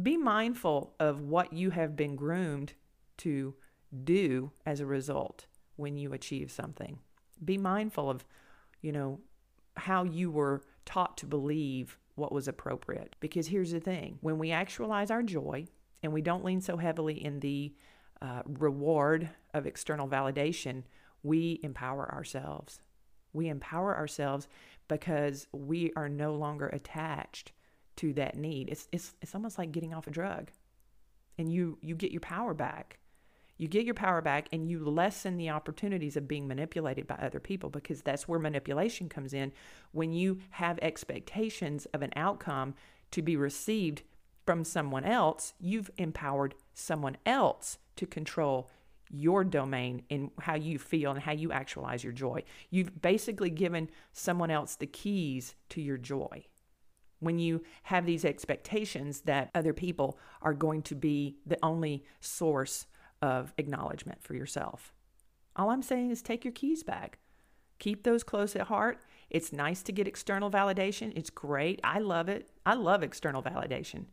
Be 0.00 0.16
mindful 0.16 0.94
of 1.00 1.20
what 1.20 1.52
you 1.52 1.70
have 1.70 1.96
been 1.96 2.14
groomed 2.14 2.74
to 3.18 3.54
do 4.04 4.52
as 4.64 4.78
a 4.78 4.86
result 4.86 5.46
when 5.74 5.96
you 5.96 6.12
achieve 6.12 6.52
something. 6.52 7.00
Be 7.44 7.58
mindful 7.58 8.08
of, 8.08 8.24
you 8.80 8.92
know, 8.92 9.18
how 9.76 10.04
you 10.04 10.30
were 10.30 10.62
taught 10.84 11.16
to 11.18 11.26
believe 11.26 11.98
what 12.14 12.32
was 12.32 12.46
appropriate. 12.46 13.16
Because 13.18 13.48
here's 13.48 13.72
the 13.72 13.80
thing 13.80 14.18
when 14.20 14.38
we 14.38 14.52
actualize 14.52 15.10
our 15.10 15.24
joy 15.24 15.66
and 16.02 16.12
we 16.12 16.22
don't 16.22 16.44
lean 16.44 16.60
so 16.60 16.76
heavily 16.76 17.24
in 17.24 17.40
the 17.40 17.74
uh, 18.22 18.42
reward 18.46 19.30
of 19.52 19.66
external 19.66 20.06
validation, 20.06 20.84
we 21.24 21.58
empower 21.64 22.08
ourselves. 22.12 22.80
We 23.36 23.48
empower 23.48 23.96
ourselves 23.96 24.48
because 24.88 25.46
we 25.52 25.92
are 25.96 26.08
no 26.08 26.34
longer 26.34 26.68
attached 26.68 27.52
to 27.96 28.12
that 28.14 28.36
need. 28.36 28.68
It's 28.68 28.88
it's 28.92 29.14
it's 29.22 29.34
almost 29.34 29.58
like 29.58 29.72
getting 29.72 29.94
off 29.94 30.06
a 30.06 30.10
drug. 30.10 30.50
And 31.38 31.52
you 31.52 31.78
you 31.82 31.94
get 31.94 32.12
your 32.12 32.20
power 32.20 32.54
back. 32.54 32.98
You 33.58 33.68
get 33.68 33.86
your 33.86 33.94
power 33.94 34.20
back 34.20 34.48
and 34.52 34.68
you 34.68 34.84
lessen 34.84 35.38
the 35.38 35.50
opportunities 35.50 36.16
of 36.16 36.28
being 36.28 36.46
manipulated 36.46 37.06
by 37.06 37.14
other 37.16 37.40
people 37.40 37.70
because 37.70 38.02
that's 38.02 38.28
where 38.28 38.38
manipulation 38.38 39.08
comes 39.08 39.32
in 39.32 39.52
when 39.92 40.12
you 40.12 40.40
have 40.50 40.78
expectations 40.82 41.86
of 41.86 42.02
an 42.02 42.12
outcome 42.16 42.74
to 43.12 43.22
be 43.22 43.36
received 43.36 44.02
from 44.44 44.62
someone 44.62 45.04
else, 45.04 45.54
you've 45.58 45.90
empowered 45.96 46.54
someone 46.74 47.16
else 47.26 47.78
to 47.96 48.06
control 48.06 48.70
your 49.10 49.44
domain 49.44 50.02
in 50.08 50.30
how 50.40 50.54
you 50.54 50.78
feel 50.78 51.12
and 51.12 51.20
how 51.20 51.32
you 51.32 51.52
actualize 51.52 52.02
your 52.02 52.12
joy. 52.12 52.42
You've 52.70 53.00
basically 53.00 53.50
given 53.50 53.90
someone 54.12 54.50
else 54.50 54.76
the 54.76 54.86
keys 54.86 55.54
to 55.70 55.80
your 55.80 55.98
joy. 55.98 56.46
When 57.20 57.38
you 57.38 57.62
have 57.84 58.04
these 58.04 58.24
expectations 58.24 59.22
that 59.22 59.50
other 59.54 59.72
people 59.72 60.18
are 60.42 60.54
going 60.54 60.82
to 60.82 60.94
be 60.94 61.38
the 61.46 61.58
only 61.62 62.04
source 62.20 62.86
of 63.22 63.54
acknowledgement 63.56 64.22
for 64.22 64.34
yourself. 64.34 64.92
All 65.56 65.70
I'm 65.70 65.82
saying 65.82 66.10
is 66.10 66.20
take 66.20 66.44
your 66.44 66.52
keys 66.52 66.82
back. 66.82 67.18
Keep 67.78 68.02
those 68.04 68.22
close 68.22 68.54
at 68.56 68.66
heart. 68.66 68.98
It's 69.30 69.52
nice 69.52 69.82
to 69.84 69.92
get 69.92 70.08
external 70.08 70.50
validation. 70.50 71.12
It's 71.16 71.30
great. 71.30 71.80
I 71.82 71.98
love 71.98 72.28
it. 72.28 72.50
I 72.64 72.74
love 72.74 73.02
external 73.02 73.42
validation. 73.42 74.06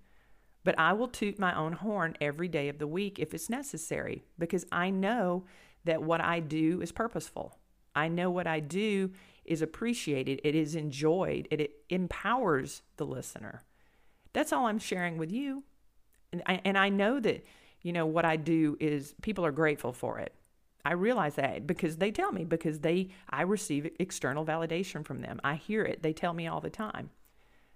But 0.64 0.80
I 0.80 0.94
will 0.94 1.08
toot 1.08 1.40
my 1.40 1.56
own 1.58 1.74
horn 1.74 2.16
every 2.22 2.48
day 2.48 2.70
of 2.70 2.80
the 2.80 2.88
week 2.88 3.20
if 3.20 3.34
it's 3.34 3.50
necessary 3.50 4.24
because 4.40 4.66
I 4.72 4.90
know 4.90 5.46
that 5.86 6.02
what 6.02 6.22
I 6.22 6.40
do 6.40 6.82
is 6.82 6.92
purposeful. 6.92 7.58
I 7.96 8.08
know 8.08 8.32
what 8.32 8.48
I 8.48 8.60
do 8.60 9.12
is 9.46 9.62
appreciated, 9.62 10.40
it 10.44 10.56
is 10.56 10.74
enjoyed, 10.74 11.48
it, 11.52 11.60
it 11.60 11.72
empowers 11.90 12.82
the 12.96 13.06
listener. 13.06 13.64
That's 14.32 14.54
all 14.54 14.68
I'm 14.68 14.80
sharing 14.80 15.18
with 15.18 15.32
you. 15.32 15.64
And 16.32 16.42
I, 16.46 16.62
and 16.64 16.78
I 16.78 16.90
know 16.90 17.20
that, 17.20 17.46
you 17.82 17.92
know, 17.92 18.06
what 18.06 18.26
I 18.26 18.38
do 18.38 18.78
is 18.80 19.14
people 19.22 19.46
are 19.46 19.52
grateful 19.52 19.92
for 19.92 20.20
it. 20.20 20.34
I 20.86 20.94
realize 20.94 21.36
that 21.36 21.68
because 21.68 21.98
they 21.98 22.12
tell 22.12 22.32
me, 22.32 22.44
because 22.44 22.80
they 22.80 23.10
I 23.30 23.44
receive 23.44 23.90
external 24.00 24.46
validation 24.46 25.06
from 25.06 25.22
them. 25.22 25.40
I 25.44 25.56
hear 25.56 25.84
it. 25.84 26.04
They 26.04 26.14
tell 26.14 26.34
me 26.34 26.48
all 26.48 26.60
the 26.60 26.70
time. 26.70 27.10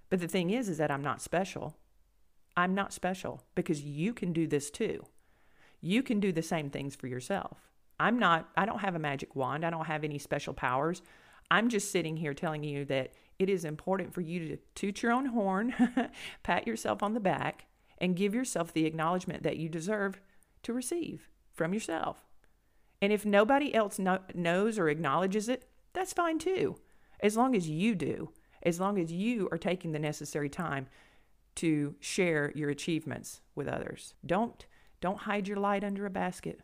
But 0.09 0.19
the 0.19 0.27
thing 0.27 0.49
is 0.49 0.67
is 0.67 0.77
that 0.77 0.91
I'm 0.91 1.03
not 1.03 1.21
special. 1.21 1.77
I'm 2.57 2.73
not 2.73 2.91
special 2.91 3.43
because 3.53 3.83
you 3.83 4.13
can 4.13 4.33
do 4.33 4.47
this 4.47 4.71
too. 4.71 5.05
You 5.79 6.01
can 6.01 6.19
do 6.19 6.31
the 6.31 6.41
same 6.41 6.71
things 6.71 6.95
for 6.95 7.05
yourself. 7.05 7.59
I'm 7.99 8.17
not, 8.17 8.49
I 8.57 8.65
don't 8.65 8.79
have 8.79 8.95
a 8.95 8.99
magic 8.99 9.35
wand. 9.35 9.63
I 9.63 9.69
don't 9.69 9.85
have 9.85 10.03
any 10.03 10.17
special 10.17 10.53
powers. 10.53 11.03
I'm 11.51 11.69
just 11.69 11.91
sitting 11.91 12.17
here 12.17 12.33
telling 12.33 12.63
you 12.63 12.83
that 12.85 13.13
it 13.37 13.49
is 13.49 13.63
important 13.63 14.13
for 14.13 14.21
you 14.21 14.47
to 14.47 14.57
toot 14.73 15.03
your 15.03 15.11
own 15.11 15.27
horn, 15.27 15.73
pat 16.43 16.67
yourself 16.67 17.03
on 17.03 17.13
the 17.13 17.19
back, 17.19 17.67
and 17.99 18.15
give 18.15 18.33
yourself 18.33 18.73
the 18.73 18.85
acknowledgement 18.85 19.43
that 19.43 19.57
you 19.57 19.69
deserve 19.69 20.19
to 20.63 20.73
receive 20.73 21.29
from 21.53 21.73
yourself. 21.73 22.25
And 23.01 23.13
if 23.13 23.25
nobody 23.25 23.73
else 23.73 23.99
know, 23.99 24.19
knows 24.33 24.79
or 24.79 24.89
acknowledges 24.89 25.47
it, 25.47 25.69
that's 25.93 26.13
fine 26.13 26.39
too, 26.39 26.77
as 27.19 27.37
long 27.37 27.55
as 27.55 27.69
you 27.69 27.93
do, 27.95 28.31
as 28.63 28.79
long 28.79 28.99
as 28.99 29.11
you 29.11 29.47
are 29.51 29.57
taking 29.57 29.91
the 29.91 29.99
necessary 29.99 30.49
time 30.49 30.87
to 31.57 31.95
share 31.99 32.51
your 32.55 32.69
achievements 32.69 33.41
with 33.55 33.67
others. 33.67 34.13
Don't 34.25 34.65
don't 34.99 35.19
hide 35.19 35.47
your 35.47 35.57
light 35.57 35.83
under 35.83 36.05
a 36.05 36.09
basket. 36.09 36.59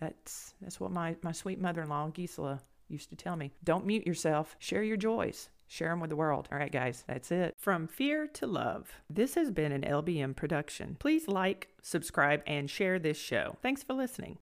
That's 0.00 0.54
that's 0.60 0.80
what 0.80 0.90
my, 0.90 1.16
my 1.22 1.32
sweet 1.32 1.60
mother-in-law 1.60 2.08
Gisela 2.08 2.60
used 2.88 3.10
to 3.10 3.16
tell 3.16 3.36
me. 3.36 3.52
Don't 3.62 3.86
mute 3.86 4.06
yourself. 4.06 4.56
Share 4.58 4.82
your 4.82 4.96
joys. 4.96 5.50
Share 5.68 5.90
them 5.90 6.00
with 6.00 6.10
the 6.10 6.16
world. 6.16 6.48
All 6.50 6.58
right, 6.58 6.72
guys, 6.72 7.04
that's 7.06 7.30
it. 7.30 7.54
From 7.56 7.86
fear 7.86 8.26
to 8.34 8.46
love. 8.46 8.90
This 9.08 9.34
has 9.36 9.52
been 9.52 9.70
an 9.70 9.82
LBM 9.82 10.34
production. 10.34 10.96
Please 10.98 11.28
like, 11.28 11.68
subscribe, 11.80 12.42
and 12.44 12.68
share 12.68 12.98
this 12.98 13.18
show. 13.18 13.56
Thanks 13.62 13.84
for 13.84 13.94
listening. 13.94 14.38